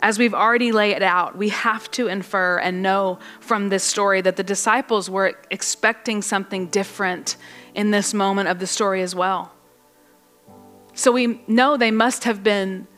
As 0.00 0.16
we've 0.16 0.32
already 0.32 0.70
laid 0.70 0.92
it 0.92 1.02
out, 1.02 1.36
we 1.36 1.48
have 1.48 1.90
to 1.90 2.06
infer 2.06 2.58
and 2.58 2.80
know 2.80 3.18
from 3.40 3.70
this 3.70 3.82
story 3.82 4.20
that 4.20 4.36
the 4.36 4.44
disciples 4.44 5.10
were 5.10 5.34
expecting 5.50 6.22
something 6.22 6.68
different 6.68 7.38
in 7.74 7.90
this 7.90 8.14
moment 8.14 8.48
of 8.48 8.60
the 8.60 8.68
story 8.68 9.02
as 9.02 9.16
well. 9.16 9.52
So 10.98 11.12
we 11.12 11.40
know 11.46 11.76
they 11.76 11.92
must 11.92 12.24
have 12.24 12.42
been 12.42 12.88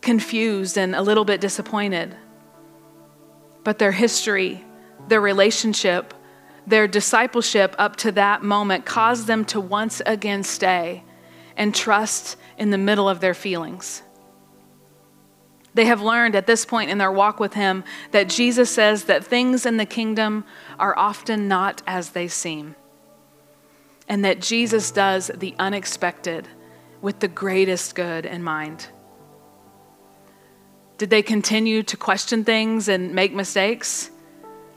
confused 0.00 0.78
and 0.78 0.94
a 0.94 1.02
little 1.02 1.24
bit 1.24 1.40
disappointed. 1.40 2.14
But 3.64 3.80
their 3.80 3.90
history, 3.90 4.64
their 5.08 5.20
relationship, 5.20 6.14
their 6.68 6.86
discipleship 6.86 7.74
up 7.76 7.96
to 7.96 8.12
that 8.12 8.44
moment 8.44 8.84
caused 8.86 9.26
them 9.26 9.44
to 9.46 9.58
once 9.58 10.00
again 10.06 10.44
stay 10.44 11.02
and 11.56 11.74
trust 11.74 12.36
in 12.58 12.70
the 12.70 12.78
middle 12.78 13.08
of 13.08 13.18
their 13.18 13.34
feelings. 13.34 14.04
They 15.74 15.86
have 15.86 16.00
learned 16.00 16.36
at 16.36 16.46
this 16.46 16.64
point 16.64 16.90
in 16.90 16.98
their 16.98 17.10
walk 17.10 17.40
with 17.40 17.54
Him 17.54 17.82
that 18.12 18.28
Jesus 18.28 18.70
says 18.70 19.04
that 19.04 19.24
things 19.24 19.66
in 19.66 19.78
the 19.78 19.84
kingdom 19.84 20.44
are 20.78 20.96
often 20.96 21.48
not 21.48 21.82
as 21.88 22.10
they 22.10 22.28
seem, 22.28 22.76
and 24.08 24.24
that 24.24 24.40
Jesus 24.40 24.92
does 24.92 25.28
the 25.34 25.56
unexpected 25.58 26.46
with 27.00 27.20
the 27.20 27.28
greatest 27.28 27.94
good 27.94 28.26
in 28.26 28.42
mind. 28.42 28.86
Did 30.98 31.10
they 31.10 31.22
continue 31.22 31.82
to 31.84 31.96
question 31.96 32.44
things 32.44 32.88
and 32.88 33.14
make 33.14 33.32
mistakes? 33.32 34.10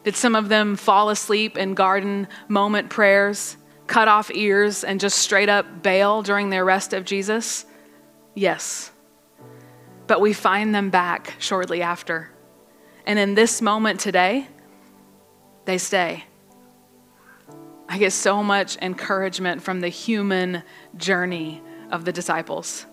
Did 0.03 0.15
some 0.15 0.35
of 0.35 0.49
them 0.49 0.75
fall 0.75 1.09
asleep 1.09 1.57
in 1.57 1.73
garden 1.73 2.27
moment 2.47 2.89
prayers, 2.89 3.57
cut 3.87 4.07
off 4.07 4.29
ears, 4.33 4.83
and 4.83 4.99
just 4.99 5.17
straight 5.17 5.49
up 5.49 5.81
bail 5.81 6.21
during 6.21 6.49
the 6.49 6.57
arrest 6.57 6.93
of 6.93 7.05
Jesus? 7.05 7.65
Yes 8.35 8.91
but 10.11 10.19
we 10.19 10.33
find 10.33 10.75
them 10.75 10.89
back 10.89 11.35
shortly 11.39 11.81
after. 11.81 12.29
And 13.05 13.17
in 13.17 13.33
this 13.33 13.61
moment 13.61 14.01
today, 14.01 14.45
they 15.63 15.77
stay. 15.77 16.25
I 17.87 17.97
get 17.97 18.11
so 18.11 18.43
much 18.43 18.75
encouragement 18.81 19.61
from 19.61 19.79
the 19.79 19.87
human 19.87 20.63
journey 20.97 21.61
of 21.91 22.05
the 22.05 22.11
disciples. 22.11 22.85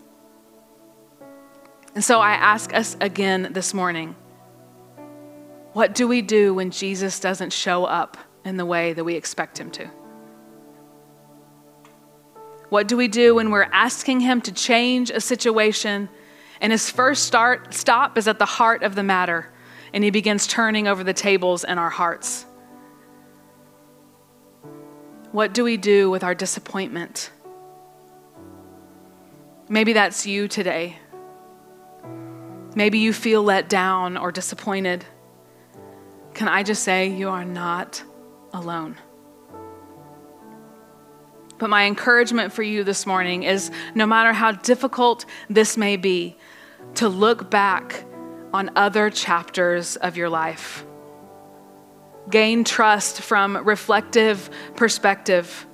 And 1.94 2.04
so 2.04 2.20
I 2.20 2.32
ask 2.32 2.74
us 2.74 2.96
again 3.00 3.52
this 3.52 3.74
morning 3.74 4.14
what 5.72 5.94
do 5.94 6.08
we 6.08 6.22
do 6.22 6.54
when 6.54 6.70
Jesus 6.70 7.20
doesn't 7.20 7.52
show 7.52 7.84
up 7.84 8.16
in 8.44 8.56
the 8.56 8.64
way 8.64 8.92
that 8.94 9.04
we 9.04 9.14
expect 9.14 9.58
him 9.58 9.70
to? 9.72 9.88
What 12.68 12.88
do 12.88 12.96
we 12.96 13.08
do 13.08 13.34
when 13.34 13.50
we're 13.50 13.68
asking 13.72 14.20
him 14.20 14.40
to 14.42 14.52
change 14.52 15.10
a 15.10 15.20
situation 15.20 16.08
and 16.60 16.72
his 16.72 16.90
first 16.90 17.24
start, 17.24 17.72
stop 17.72 18.18
is 18.18 18.26
at 18.26 18.38
the 18.38 18.46
heart 18.46 18.82
of 18.82 18.94
the 18.94 19.02
matter, 19.02 19.50
and 19.92 20.02
he 20.02 20.10
begins 20.10 20.46
turning 20.46 20.88
over 20.88 21.04
the 21.04 21.12
tables 21.12 21.64
in 21.64 21.78
our 21.78 21.90
hearts. 21.90 22.44
What 25.30 25.54
do 25.54 25.62
we 25.62 25.76
do 25.76 26.10
with 26.10 26.24
our 26.24 26.34
disappointment? 26.34 27.30
Maybe 29.68 29.92
that's 29.92 30.26
you 30.26 30.48
today. 30.48 30.96
Maybe 32.74 32.98
you 32.98 33.12
feel 33.12 33.42
let 33.42 33.68
down 33.68 34.16
or 34.16 34.32
disappointed. 34.32 35.04
Can 36.32 36.48
I 36.48 36.62
just 36.62 36.82
say, 36.82 37.08
you 37.08 37.28
are 37.28 37.44
not 37.44 38.02
alone? 38.52 38.96
But 41.58 41.70
my 41.70 41.86
encouragement 41.86 42.52
for 42.52 42.62
you 42.62 42.84
this 42.84 43.04
morning 43.04 43.42
is 43.42 43.70
no 43.94 44.06
matter 44.06 44.32
how 44.32 44.52
difficult 44.52 45.26
this 45.50 45.76
may 45.76 45.96
be, 45.96 46.36
to 46.94 47.08
look 47.08 47.50
back 47.50 48.04
on 48.54 48.70
other 48.76 49.10
chapters 49.10 49.96
of 49.96 50.16
your 50.16 50.30
life. 50.30 50.86
Gain 52.30 52.64
trust 52.64 53.20
from 53.20 53.56
reflective 53.56 54.48
perspective. 54.76 55.66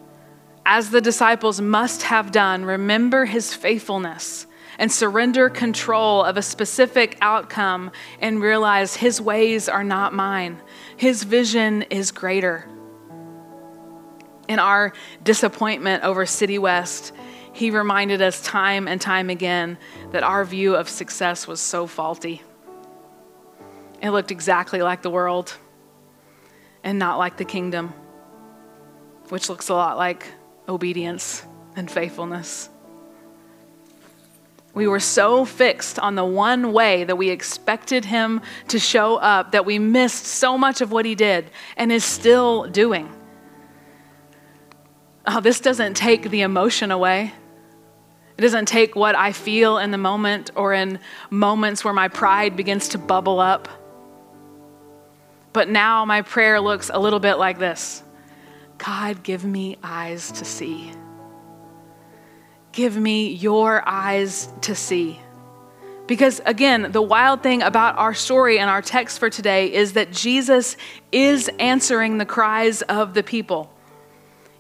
As 0.67 0.91
the 0.91 1.01
disciples 1.01 1.61
must 1.61 2.05
have 2.05 2.33
done, 2.33 2.65
remember 2.65 3.27
his 3.27 3.53
faithfulness 3.53 4.47
and 4.79 4.91
surrender 4.91 5.51
control 5.51 6.25
of 6.25 6.37
a 6.37 6.43
specific 6.43 7.19
outcome 7.21 7.93
and 8.19 8.41
realize 8.41 8.97
his 8.97 9.21
ways 9.21 9.69
are 9.69 9.85
not 9.85 10.15
mine. 10.15 10.61
His 10.97 11.23
vision 11.23 11.83
is 11.83 12.11
greater. 12.11 12.67
In 14.49 14.59
our 14.59 14.93
disappointment 15.23 16.03
over 16.03 16.27
City 16.27 16.59
West, 16.59 17.13
he 17.53 17.71
reminded 17.71 18.21
us 18.21 18.43
time 18.43 18.89
and 18.89 19.01
time 19.01 19.31
again 19.31 19.79
that 20.13 20.23
our 20.23 20.45
view 20.45 20.75
of 20.75 20.89
success 20.89 21.47
was 21.47 21.61
so 21.61 21.87
faulty. 21.87 22.43
It 24.03 24.11
looked 24.11 24.31
exactly 24.31 24.83
like 24.83 25.03
the 25.03 25.11
world 25.11 25.57
and 26.83 26.99
not 26.99 27.19
like 27.19 27.37
the 27.37 27.45
kingdom, 27.45 27.95
which 29.29 29.49
looks 29.49 29.69
a 29.69 29.75
lot 29.75 29.97
like 29.97 30.27
obedience 30.69 31.45
and 31.77 31.91
faithfulness. 31.91 32.69
We 34.75 34.89
were 34.89 35.01
so 35.01 35.45
fixed 35.45 36.01
on 36.01 36.17
the 36.17 36.25
one 36.25 36.73
way 36.73 37.05
that 37.05 37.17
we 37.17 37.31
expected 37.31 38.05
him 38.05 38.41
to 38.69 38.81
show 38.81 39.17
up 39.17 39.53
that 39.53 39.65
we 39.65 39.79
missed 39.79 40.27
so 40.27 40.59
much 40.59 40.81
of 40.81 40.91
what 40.91 41.05
he 41.05 41.15
did 41.15 41.49
and 41.77 41.93
is 41.93 42.05
still 42.05 42.69
doing. 42.69 43.09
Oh, 45.27 45.41
this 45.41 45.61
doesn't 45.61 45.95
take 45.95 46.29
the 46.29 46.41
emotion 46.41 46.91
away. 46.91 47.33
It 48.37 48.43
doesn't 48.43 48.67
take 48.67 48.97
what 48.97 49.15
I 49.15 49.31
feel 49.31 49.79
in 49.79 49.93
the 49.93 49.99
moment 49.99 50.51
or 50.57 50.73
in 50.73 50.99
moments 51.31 51.85
where 51.85 51.95
my 51.95 52.09
pride 52.09 52.57
begins 52.57 52.89
to 52.91 52.99
bubble 52.99 53.39
up. 53.39 53.69
But 55.53 55.69
now 55.69 56.05
my 56.05 56.23
prayer 56.23 56.61
looks 56.61 56.91
a 56.93 56.99
little 56.99 57.21
bit 57.21 57.37
like 57.37 57.59
this 57.59 58.03
God, 58.85 59.23
give 59.23 59.45
me 59.45 59.79
eyes 59.83 60.31
to 60.33 60.45
see. 60.45 60.93
Give 62.73 62.97
me 62.97 63.33
your 63.33 63.83
eyes 63.89 64.53
to 64.63 64.75
see. 64.75 65.21
Because 66.07 66.43
again, 66.45 66.93
the 66.93 67.01
wild 67.01 67.43
thing 67.43 67.63
about 67.63 67.97
our 67.97 68.13
story 68.13 68.59
and 68.59 68.69
our 68.69 68.83
text 68.83 69.19
for 69.19 69.31
today 69.31 69.73
is 69.73 69.95
that 69.95 70.13
Jesus 70.13 70.77
is 71.13 71.51
answering 71.59 72.19
the 72.19 72.27
cries 72.27 72.83
of 72.83 73.15
the 73.15 73.23
people. 73.23 73.73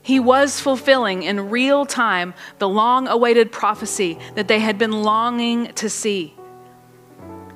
He 0.00 0.20
was 0.20 0.58
fulfilling 0.58 1.22
in 1.22 1.50
real 1.50 1.84
time 1.84 2.32
the 2.58 2.68
long 2.68 3.08
awaited 3.08 3.52
prophecy 3.52 4.18
that 4.36 4.48
they 4.48 4.60
had 4.60 4.78
been 4.78 5.02
longing 5.02 5.66
to 5.74 5.90
see. 5.90 6.34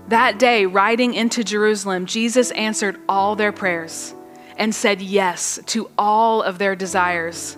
That 0.09 0.39
day, 0.39 0.67
riding 0.67 1.15
into 1.15 1.45
Jerusalem, 1.45 2.05
Jesus 2.05 2.51
answered 2.51 3.01
all 3.09 3.37
their 3.37 3.53
prayers 3.53 4.15
and 4.59 4.75
said 4.75 5.01
yes 5.01 5.59
to 5.66 5.90
all 5.97 6.42
of 6.42 6.59
their 6.59 6.77
desires 6.77 7.57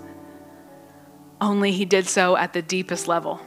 only 1.41 1.73
he 1.73 1.85
did 1.85 2.07
so 2.07 2.37
at 2.37 2.53
the 2.53 2.63
deepest 2.63 3.09
level, 3.09 3.41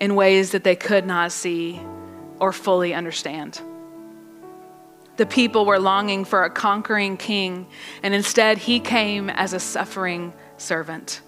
in 0.00 0.14
ways 0.14 0.52
that 0.52 0.64
they 0.64 0.74
could 0.74 1.06
not 1.06 1.30
see 1.30 1.80
or 2.40 2.52
fully 2.52 2.94
understand. 2.94 3.60
The 5.16 5.26
people 5.26 5.66
were 5.66 5.78
longing 5.78 6.24
for 6.24 6.42
a 6.42 6.50
conquering 6.50 7.16
king, 7.16 7.66
and 8.02 8.14
instead 8.14 8.58
he 8.58 8.80
came 8.80 9.30
as 9.30 9.52
a 9.52 9.60
suffering 9.60 10.32
servant. 10.56 11.20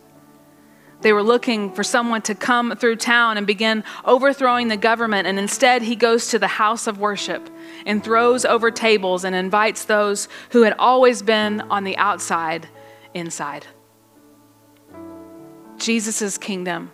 They 1.03 1.13
were 1.13 1.23
looking 1.23 1.73
for 1.73 1.85
someone 1.85 2.23
to 2.23 2.35
come 2.35 2.75
through 2.77 2.97
town 2.97 3.37
and 3.37 3.47
begin 3.47 3.85
overthrowing 4.05 4.69
the 4.69 4.77
government, 4.77 5.27
and 5.27 5.39
instead 5.39 5.83
he 5.83 5.95
goes 5.95 6.29
to 6.29 6.39
the 6.39 6.47
house 6.47 6.87
of 6.87 6.99
worship 6.99 7.51
and 7.85 8.03
throws 8.03 8.45
over 8.45 8.71
tables 8.71 9.25
and 9.25 9.37
invites 9.37 9.85
those 9.85 10.29
who 10.51 10.63
had 10.63 10.75
always 10.79 11.23
been 11.23 11.61
on 11.63 11.85
the 11.85 11.97
outside 11.99 12.69
inside. 13.15 13.67
Jesus' 15.77 16.39
kingdom, 16.39 16.91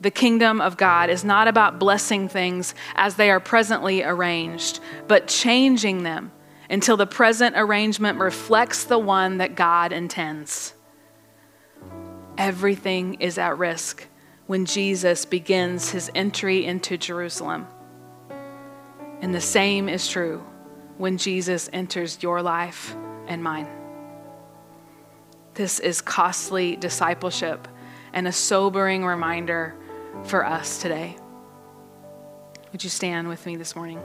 the 0.00 0.10
kingdom 0.10 0.60
of 0.60 0.76
God, 0.76 1.08
is 1.08 1.24
not 1.24 1.48
about 1.48 1.78
blessing 1.78 2.28
things 2.28 2.74
as 2.94 3.16
they 3.16 3.30
are 3.30 3.40
presently 3.40 4.02
arranged, 4.02 4.80
but 5.08 5.26
changing 5.26 6.02
them 6.02 6.32
until 6.68 6.96
the 6.96 7.06
present 7.06 7.54
arrangement 7.56 8.18
reflects 8.18 8.84
the 8.84 8.98
one 8.98 9.38
that 9.38 9.54
God 9.54 9.92
intends. 9.92 10.74
Everything 12.42 13.14
is 13.20 13.38
at 13.38 13.56
risk 13.56 14.04
when 14.48 14.66
Jesus 14.66 15.24
begins 15.24 15.92
his 15.92 16.10
entry 16.12 16.64
into 16.64 16.98
Jerusalem. 16.98 17.68
And 19.20 19.32
the 19.32 19.40
same 19.40 19.88
is 19.88 20.08
true 20.08 20.44
when 20.98 21.18
Jesus 21.18 21.70
enters 21.72 22.20
your 22.20 22.42
life 22.42 22.96
and 23.28 23.44
mine. 23.44 23.68
This 25.54 25.78
is 25.78 26.00
costly 26.00 26.74
discipleship 26.74 27.68
and 28.12 28.26
a 28.26 28.32
sobering 28.32 29.04
reminder 29.04 29.76
for 30.24 30.44
us 30.44 30.82
today. 30.82 31.16
Would 32.72 32.82
you 32.82 32.90
stand 32.90 33.28
with 33.28 33.46
me 33.46 33.54
this 33.54 33.76
morning? 33.76 34.00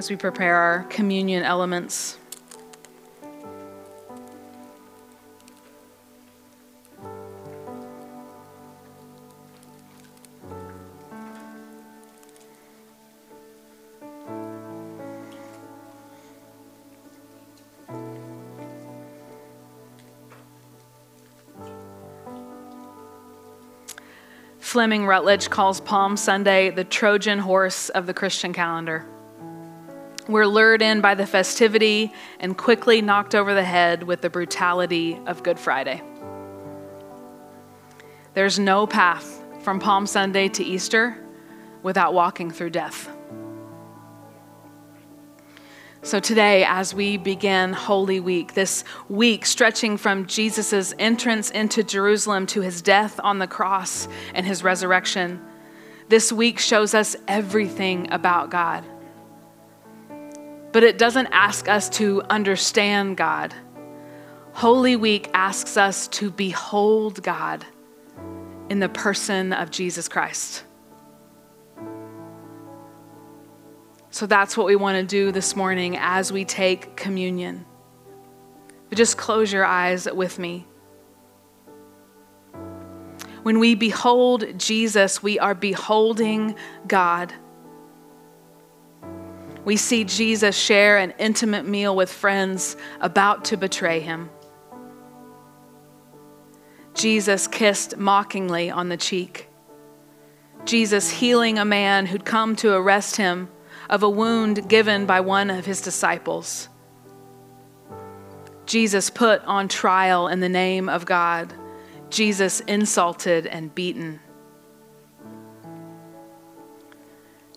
As 0.00 0.08
we 0.08 0.16
prepare 0.16 0.56
our 0.56 0.84
communion 0.84 1.42
elements. 1.42 2.16
Fleming 24.60 25.04
Rutledge 25.04 25.50
calls 25.50 25.82
Palm 25.82 26.16
Sunday 26.16 26.70
the 26.70 26.84
Trojan 26.84 27.40
horse 27.40 27.90
of 27.90 28.06
the 28.06 28.14
Christian 28.14 28.54
calendar. 28.54 29.09
We're 30.30 30.46
lured 30.46 30.80
in 30.80 31.00
by 31.00 31.16
the 31.16 31.26
festivity 31.26 32.12
and 32.38 32.56
quickly 32.56 33.02
knocked 33.02 33.34
over 33.34 33.52
the 33.52 33.64
head 33.64 34.04
with 34.04 34.20
the 34.20 34.30
brutality 34.30 35.18
of 35.26 35.42
Good 35.42 35.58
Friday. 35.58 36.00
There's 38.34 38.56
no 38.56 38.86
path 38.86 39.42
from 39.62 39.80
Palm 39.80 40.06
Sunday 40.06 40.46
to 40.50 40.62
Easter 40.62 41.18
without 41.82 42.14
walking 42.14 42.52
through 42.52 42.70
death. 42.70 43.10
So, 46.02 46.20
today, 46.20 46.62
as 46.64 46.94
we 46.94 47.16
begin 47.16 47.72
Holy 47.72 48.20
Week, 48.20 48.54
this 48.54 48.84
week 49.08 49.44
stretching 49.44 49.96
from 49.96 50.26
Jesus' 50.26 50.94
entrance 51.00 51.50
into 51.50 51.82
Jerusalem 51.82 52.46
to 52.46 52.60
his 52.60 52.82
death 52.82 53.18
on 53.24 53.40
the 53.40 53.48
cross 53.48 54.06
and 54.32 54.46
his 54.46 54.62
resurrection, 54.62 55.44
this 56.08 56.32
week 56.32 56.60
shows 56.60 56.94
us 56.94 57.16
everything 57.26 58.12
about 58.12 58.50
God. 58.50 58.84
But 60.72 60.84
it 60.84 60.98
doesn't 60.98 61.28
ask 61.32 61.68
us 61.68 61.88
to 61.90 62.22
understand 62.30 63.16
God. 63.16 63.54
Holy 64.52 64.96
Week 64.96 65.30
asks 65.34 65.76
us 65.76 66.08
to 66.08 66.30
behold 66.30 67.22
God 67.22 67.64
in 68.68 68.78
the 68.78 68.88
person 68.88 69.52
of 69.52 69.70
Jesus 69.70 70.08
Christ. 70.08 70.64
So 74.10 74.26
that's 74.26 74.56
what 74.56 74.66
we 74.66 74.76
want 74.76 74.96
to 74.96 75.04
do 75.04 75.32
this 75.32 75.54
morning 75.54 75.96
as 75.96 76.32
we 76.32 76.44
take 76.44 76.96
communion. 76.96 77.64
But 78.88 78.98
just 78.98 79.16
close 79.16 79.52
your 79.52 79.64
eyes 79.64 80.08
with 80.10 80.38
me. 80.38 80.66
When 83.42 83.60
we 83.60 83.74
behold 83.74 84.58
Jesus, 84.58 85.22
we 85.22 85.38
are 85.38 85.54
beholding 85.54 86.56
God. 86.86 87.32
We 89.64 89.76
see 89.76 90.04
Jesus 90.04 90.56
share 90.56 90.98
an 90.98 91.12
intimate 91.18 91.66
meal 91.66 91.94
with 91.94 92.10
friends 92.10 92.76
about 93.00 93.44
to 93.46 93.56
betray 93.56 94.00
him. 94.00 94.30
Jesus 96.94 97.46
kissed 97.46 97.96
mockingly 97.96 98.70
on 98.70 98.88
the 98.88 98.96
cheek. 98.96 99.48
Jesus 100.64 101.10
healing 101.10 101.58
a 101.58 101.64
man 101.64 102.06
who'd 102.06 102.24
come 102.24 102.56
to 102.56 102.74
arrest 102.74 103.16
him 103.16 103.48
of 103.88 104.02
a 104.02 104.10
wound 104.10 104.68
given 104.68 105.06
by 105.06 105.20
one 105.20 105.50
of 105.50 105.66
his 105.66 105.80
disciples. 105.80 106.68
Jesus 108.66 109.10
put 109.10 109.42
on 109.44 109.68
trial 109.68 110.28
in 110.28 110.40
the 110.40 110.48
name 110.48 110.88
of 110.88 111.06
God. 111.06 111.52
Jesus 112.08 112.60
insulted 112.60 113.46
and 113.46 113.74
beaten. 113.74 114.20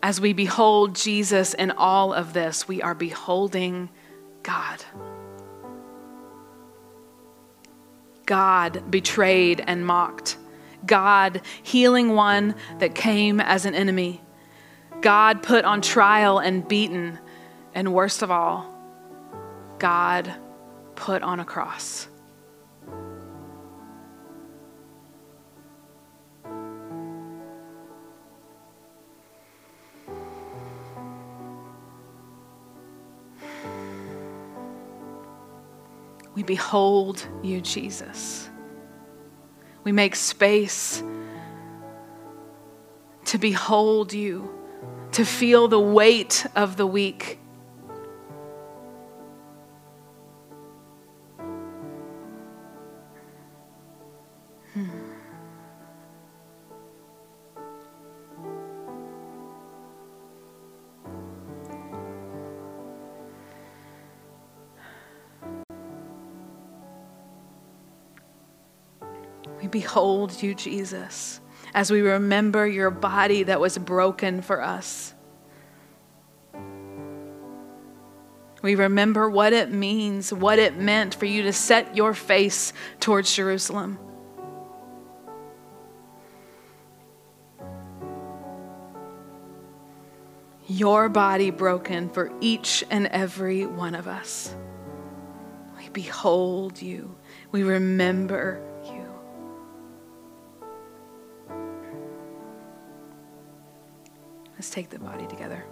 As 0.04 0.20
we 0.20 0.34
behold 0.34 0.96
Jesus 0.96 1.54
in 1.54 1.72
all 1.72 2.12
of 2.14 2.34
this, 2.34 2.68
we 2.68 2.82
are 2.82 2.94
beholding 2.94 3.90
God. 4.44 4.84
God 8.26 8.92
betrayed 8.92 9.64
and 9.66 9.86
mocked. 9.86 10.38
God 10.86 11.42
healing 11.64 12.16
one 12.16 12.56
that 12.80 12.96
came 12.96 13.40
as 13.40 13.66
an 13.66 13.76
enemy. 13.76 14.22
God 15.00 15.42
put 15.42 15.64
on 15.64 15.82
trial 15.82 16.38
and 16.40 16.68
beaten, 16.68 17.18
and 17.74 17.94
worst 17.94 18.22
of 18.22 18.30
all, 18.30 18.66
God 19.80 20.34
put 20.96 21.24
on 21.24 21.40
a 21.40 21.46
cross. 21.46 22.10
We 36.36 36.44
behold 36.44 37.26
you, 37.42 37.62
Jesus. 37.62 38.50
We 39.84 39.92
make 39.92 40.16
space 40.16 41.04
to 43.26 43.38
behold 43.38 44.14
you 44.14 44.50
to 45.14 45.26
feel 45.26 45.68
the 45.68 45.80
weight 45.80 46.46
of 46.56 46.76
the 46.78 46.88
week. 46.88 47.40
Behold 69.74 70.44
you, 70.44 70.54
Jesus, 70.54 71.42
as 71.74 71.90
we 71.90 72.02
remember 72.02 72.68
your 72.68 72.92
body 72.92 73.42
that 73.42 73.60
was 73.60 73.76
broken 73.76 74.44
for 74.44 74.62
us. 74.62 75.16
We 78.62 78.76
remember 78.76 79.28
what 79.28 79.52
it 79.52 79.72
means, 79.72 80.32
what 80.32 80.60
it 80.60 80.78
meant 80.78 81.16
for 81.16 81.26
you 81.26 81.42
to 81.42 81.54
set 81.54 81.98
your 81.98 82.14
face 82.14 82.72
towards 83.00 83.36
Jerusalem. 83.36 83.98
Your 90.68 91.10
body 91.10 91.50
broken 91.50 92.10
for 92.10 92.32
each 92.42 92.84
and 92.92 93.08
every 93.08 93.66
one 93.66 93.96
of 93.96 94.08
us. 94.08 94.56
We 95.80 95.90
behold 95.90 96.80
you, 96.80 97.16
we 97.52 97.64
remember 97.64 98.62
Let's 104.64 104.72
take 104.72 104.90
the 104.90 104.98
body 104.98 105.28
together. 105.28 105.66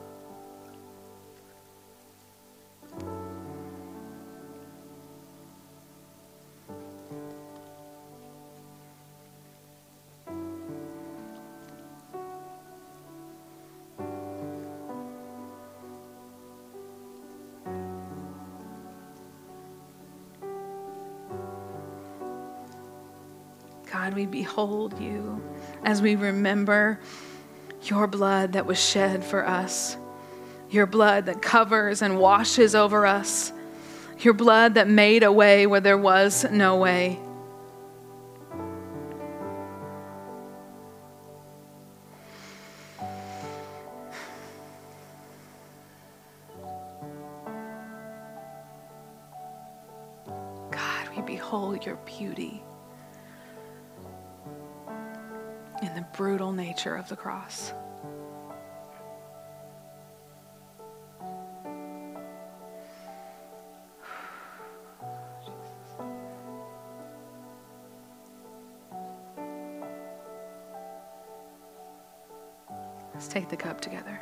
God, 23.89 24.15
we 24.15 24.25
behold 24.25 24.99
you 24.99 25.41
as 25.85 26.01
we 26.01 26.17
remember 26.17 26.99
your 27.83 28.07
blood 28.07 28.53
that 28.53 28.65
was 28.65 28.79
shed 28.83 29.23
for 29.23 29.47
us, 29.47 29.97
your 30.69 30.85
blood 30.85 31.25
that 31.25 31.41
covers 31.41 32.01
and 32.01 32.19
washes 32.19 32.75
over 32.75 33.05
us, 33.05 33.51
your 34.19 34.33
blood 34.33 34.75
that 34.75 34.87
made 34.87 35.23
a 35.23 35.31
way 35.31 35.65
where 35.65 35.81
there 35.81 35.97
was 35.97 36.45
no 36.51 36.77
way. 36.77 37.19
The 57.11 57.17
cross. 57.17 57.73
Let's 73.13 73.27
take 73.27 73.49
the 73.49 73.57
cup 73.57 73.81
together. 73.81 74.21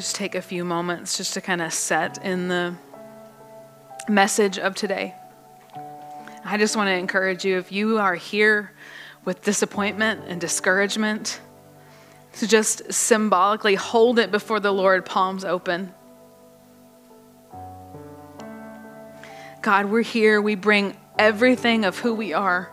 Just 0.00 0.16
take 0.16 0.34
a 0.34 0.40
few 0.40 0.64
moments 0.64 1.18
just 1.18 1.34
to 1.34 1.42
kind 1.42 1.60
of 1.60 1.74
set 1.74 2.24
in 2.24 2.48
the 2.48 2.74
message 4.08 4.58
of 4.58 4.74
today. 4.74 5.14
I 6.42 6.56
just 6.56 6.74
want 6.74 6.88
to 6.88 6.94
encourage 6.94 7.44
you 7.44 7.58
if 7.58 7.70
you 7.70 7.98
are 7.98 8.14
here 8.14 8.72
with 9.26 9.44
disappointment 9.44 10.22
and 10.26 10.40
discouragement, 10.40 11.38
to 12.38 12.46
just 12.46 12.90
symbolically 12.90 13.74
hold 13.74 14.18
it 14.18 14.30
before 14.30 14.58
the 14.58 14.72
Lord, 14.72 15.04
palms 15.04 15.44
open. 15.44 15.92
God, 19.60 19.84
we're 19.84 20.00
here. 20.00 20.40
We 20.40 20.54
bring 20.54 20.96
everything 21.18 21.84
of 21.84 21.98
who 21.98 22.14
we 22.14 22.32
are, 22.32 22.70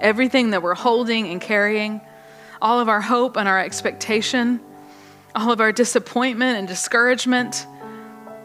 everything 0.00 0.48
that 0.52 0.62
we're 0.62 0.74
holding 0.74 1.28
and 1.28 1.42
carrying, 1.42 2.00
all 2.62 2.80
of 2.80 2.88
our 2.88 3.02
hope 3.02 3.36
and 3.36 3.46
our 3.46 3.60
expectation 3.60 4.60
all 5.34 5.50
of 5.50 5.60
our 5.60 5.72
disappointment 5.72 6.58
and 6.58 6.68
discouragement, 6.68 7.66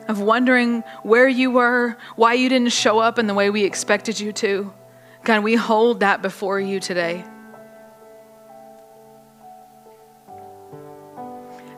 of 0.07 0.19
wondering 0.19 0.81
where 1.03 1.27
you 1.27 1.51
were, 1.51 1.95
why 2.15 2.33
you 2.33 2.49
didn't 2.49 2.71
show 2.71 2.97
up 2.97 3.19
in 3.19 3.27
the 3.27 3.33
way 3.35 3.51
we 3.51 3.63
expected 3.63 4.19
you 4.19 4.33
to. 4.33 4.73
God, 5.23 5.43
we 5.43 5.55
hold 5.55 5.99
that 5.99 6.23
before 6.23 6.59
you 6.59 6.79
today. 6.79 7.23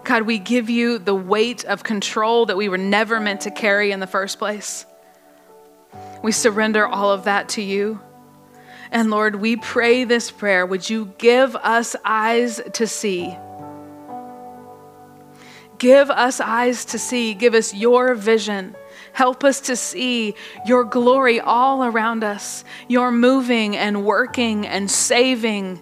God, 0.06 0.24
we 0.24 0.40
give 0.40 0.70
you 0.70 0.98
the 0.98 1.14
weight 1.14 1.66
of 1.66 1.84
control 1.84 2.46
that 2.46 2.58
we 2.58 2.70
were 2.70 2.78
never 2.78 3.20
meant 3.20 3.42
to 3.42 3.52
carry 3.52 3.92
in 3.92 4.00
the 4.00 4.08
first 4.08 4.40
place. 4.40 4.86
We 6.24 6.32
surrender 6.32 6.88
all 6.88 7.12
of 7.12 7.26
that 7.26 7.50
to 7.50 7.62
you. 7.62 8.00
And 8.92 9.10
Lord, 9.10 9.36
we 9.36 9.58
pray 9.58 10.04
this 10.06 10.32
prayer. 10.32 10.66
Would 10.66 10.90
you 10.90 11.14
give 11.18 11.56
us 11.56 11.96
eyes 12.04 12.62
to 12.74 12.88
see? 12.88 13.38
Give 15.82 16.12
us 16.12 16.40
eyes 16.40 16.86
to 16.86 17.00
see. 17.00 17.34
Give 17.34 17.56
us 17.56 17.74
your 17.74 18.14
vision. 18.14 18.76
Help 19.14 19.44
us 19.44 19.62
to 19.62 19.76
see 19.76 20.36
your 20.64 20.84
glory 20.84 21.40
all 21.40 21.84
around 21.84 22.24
us, 22.24 22.64
your 22.88 23.12
moving 23.12 23.76
and 23.76 24.06
working 24.06 24.68
and 24.68 24.92
saving. 24.92 25.82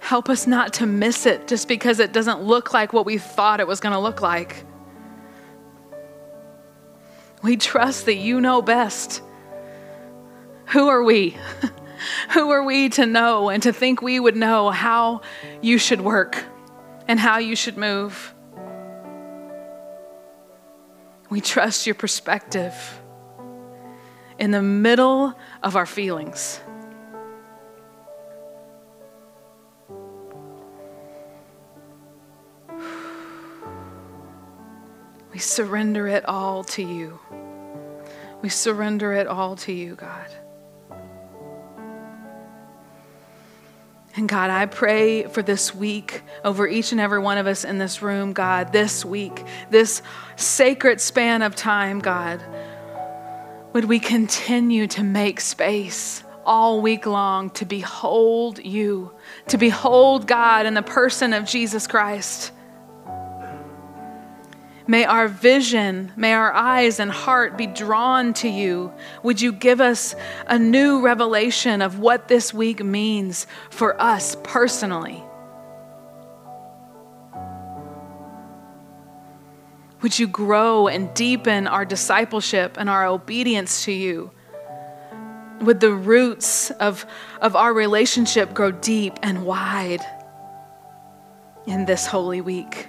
Help 0.00 0.28
us 0.28 0.48
not 0.48 0.72
to 0.72 0.86
miss 0.86 1.26
it 1.26 1.46
just 1.46 1.68
because 1.68 2.00
it 2.00 2.12
doesn't 2.12 2.42
look 2.42 2.72
like 2.72 2.92
what 2.92 3.06
we 3.06 3.18
thought 3.18 3.60
it 3.60 3.68
was 3.68 3.78
going 3.78 3.94
to 3.94 4.00
look 4.00 4.20
like. 4.20 4.64
We 7.40 7.56
trust 7.56 8.06
that 8.06 8.16
you 8.16 8.40
know 8.40 8.60
best. 8.62 9.22
Who 10.72 10.88
are 10.88 11.02
we? 11.02 11.36
Who 12.30 12.50
are 12.50 12.64
we 12.64 12.88
to 12.90 13.04
know 13.04 13.50
and 13.50 13.62
to 13.62 13.74
think 13.74 14.00
we 14.00 14.18
would 14.18 14.36
know 14.36 14.70
how 14.70 15.20
you 15.60 15.76
should 15.76 16.00
work 16.00 16.42
and 17.06 17.20
how 17.20 17.38
you 17.38 17.54
should 17.54 17.76
move? 17.76 18.34
We 21.28 21.42
trust 21.42 21.86
your 21.86 21.94
perspective 21.94 22.74
in 24.38 24.50
the 24.50 24.62
middle 24.62 25.34
of 25.62 25.76
our 25.76 25.84
feelings. 25.84 26.60
We 35.32 35.38
surrender 35.38 36.08
it 36.08 36.24
all 36.24 36.64
to 36.64 36.82
you. 36.82 37.18
We 38.40 38.48
surrender 38.48 39.12
it 39.12 39.26
all 39.26 39.56
to 39.56 39.72
you, 39.72 39.94
God. 39.96 40.28
And 44.14 44.28
God, 44.28 44.50
I 44.50 44.66
pray 44.66 45.24
for 45.24 45.42
this 45.42 45.74
week 45.74 46.22
over 46.44 46.68
each 46.68 46.92
and 46.92 47.00
every 47.00 47.18
one 47.18 47.38
of 47.38 47.46
us 47.46 47.64
in 47.64 47.78
this 47.78 48.02
room, 48.02 48.34
God, 48.34 48.72
this 48.72 49.04
week, 49.04 49.42
this 49.70 50.02
sacred 50.36 51.00
span 51.00 51.40
of 51.40 51.56
time, 51.56 51.98
God. 51.98 52.42
Would 53.72 53.86
we 53.86 53.98
continue 53.98 54.86
to 54.88 55.02
make 55.02 55.40
space 55.40 56.22
all 56.44 56.82
week 56.82 57.06
long 57.06 57.48
to 57.50 57.64
behold 57.64 58.62
you, 58.62 59.12
to 59.48 59.56
behold 59.56 60.26
God 60.26 60.66
in 60.66 60.74
the 60.74 60.82
person 60.82 61.32
of 61.32 61.46
Jesus 61.46 61.86
Christ? 61.86 62.52
May 64.86 65.04
our 65.04 65.28
vision, 65.28 66.12
may 66.16 66.32
our 66.32 66.52
eyes 66.52 66.98
and 66.98 67.10
heart 67.10 67.56
be 67.56 67.66
drawn 67.66 68.34
to 68.34 68.48
you. 68.48 68.92
Would 69.22 69.40
you 69.40 69.52
give 69.52 69.80
us 69.80 70.14
a 70.46 70.58
new 70.58 71.00
revelation 71.02 71.82
of 71.82 71.98
what 72.00 72.28
this 72.28 72.52
week 72.52 72.84
means 72.84 73.46
for 73.70 74.00
us 74.00 74.36
personally? 74.42 75.22
Would 80.02 80.18
you 80.18 80.26
grow 80.26 80.88
and 80.88 81.14
deepen 81.14 81.68
our 81.68 81.84
discipleship 81.84 82.74
and 82.76 82.90
our 82.90 83.06
obedience 83.06 83.84
to 83.84 83.92
you? 83.92 84.32
Would 85.60 85.78
the 85.78 85.92
roots 85.92 86.72
of, 86.72 87.06
of 87.40 87.54
our 87.54 87.72
relationship 87.72 88.52
grow 88.52 88.72
deep 88.72 89.14
and 89.22 89.46
wide 89.46 90.00
in 91.66 91.84
this 91.84 92.04
holy 92.04 92.40
week? 92.40 92.88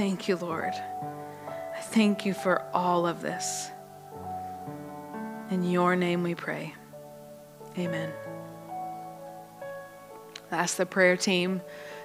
Thank 0.00 0.28
you, 0.28 0.36
Lord. 0.36 0.72
I 0.72 1.80
thank 1.82 2.24
you 2.24 2.32
for 2.32 2.62
all 2.72 3.06
of 3.06 3.20
this. 3.20 3.68
In 5.50 5.62
your 5.62 5.94
name 5.94 6.22
we 6.22 6.34
pray. 6.34 6.72
Amen. 7.76 8.10
I 10.50 10.56
ask 10.56 10.78
the 10.78 10.86
prayer 10.86 11.18
team 11.18 11.60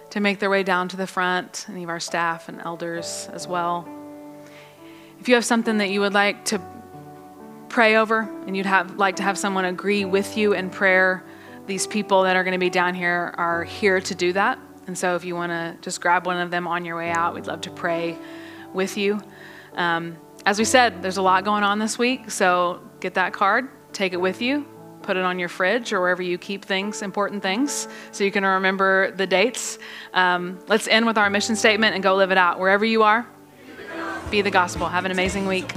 to 0.10 0.20
make 0.20 0.40
their 0.40 0.50
way 0.50 0.62
down 0.62 0.90
to 0.90 0.98
the 0.98 1.08
front, 1.08 1.68
any 1.70 1.84
of 1.84 1.90
our 1.90 2.02
staff 2.02 2.50
and 2.50 2.60
elders 2.66 3.30
as 3.32 3.48
well. 3.48 3.88
If 5.22 5.30
you 5.30 5.36
have 5.36 5.46
something 5.46 5.78
that 5.78 5.90
you 5.90 6.02
would 6.02 6.14
like 6.14 6.44
to 6.46 6.62
pray 7.70 7.96
over 7.96 8.30
and 8.46 8.58
you'd 8.58 8.66
have 8.66 8.98
like 8.98 9.16
to 9.16 9.24
have 9.24 9.38
someone 9.38 9.64
agree 9.64 10.04
with 10.04 10.36
you 10.36 10.52
in 10.52 10.70
prayer, 10.70 11.24
these 11.66 11.88
people 11.88 12.24
that 12.24 12.36
are 12.36 12.44
going 12.44 12.52
to 12.52 12.60
be 12.60 12.70
down 12.70 12.94
here 12.94 13.34
are 13.38 13.64
here 13.64 14.02
to 14.02 14.14
do 14.14 14.34
that. 14.34 14.60
And 14.88 14.98
so 14.98 15.16
if 15.16 15.26
you 15.26 15.36
want 15.36 15.52
to 15.52 15.78
just 15.82 16.02
grab 16.02 16.26
one 16.26 16.38
of 16.38 16.52
them 16.52 16.68
on 16.68 16.86
your 16.86 16.96
way 16.96 17.10
out, 17.10 17.34
we'd 17.34 17.48
love 17.48 17.62
to 17.62 17.72
pray 17.72 18.18
with 18.74 18.98
you. 18.98 19.20
Um, 19.74 20.18
as 20.46 20.60
we 20.60 20.66
said, 20.66 21.02
there's 21.02 21.18
a 21.18 21.22
lot 21.22 21.44
going 21.44 21.64
on 21.64 21.80
this 21.80 21.98
week, 21.98 22.30
so 22.30 22.82
get 23.00 23.16
that 23.16 23.34
card, 23.34 23.68
take 23.94 24.14
it 24.14 24.22
with 24.22 24.42
you, 24.42 24.66
put 25.02 25.18
it 25.18 25.24
on 25.24 25.40
your 25.40 25.50
fridge 25.50 25.92
or 25.92 26.02
wherever 26.02 26.22
you 26.22 26.38
keep 26.38 26.66
things, 26.66 27.02
important 27.02 27.42
things, 27.42 27.88
so 28.12 28.24
you 28.24 28.32
can 28.32 28.44
remember 28.44 29.12
the 29.12 29.26
dates. 29.26 29.80
Um, 30.14 30.60
let's 30.68 30.88
end 30.88 31.06
with 31.06 31.18
our 31.18 31.30
mission 31.30 31.56
statement 31.56 31.96
and 31.96 32.04
go 32.04 32.16
live 32.16 32.32
it 32.32 32.38
out. 32.38 32.60
Wherever 32.60 32.86
you 32.86 33.04
are, 33.04 33.26
be 34.30 34.42
the 34.42 34.52
gospel. 34.52 34.88
Have 34.88 35.06
an 35.06 35.12
amazing 35.12 35.48
week. 35.48 35.72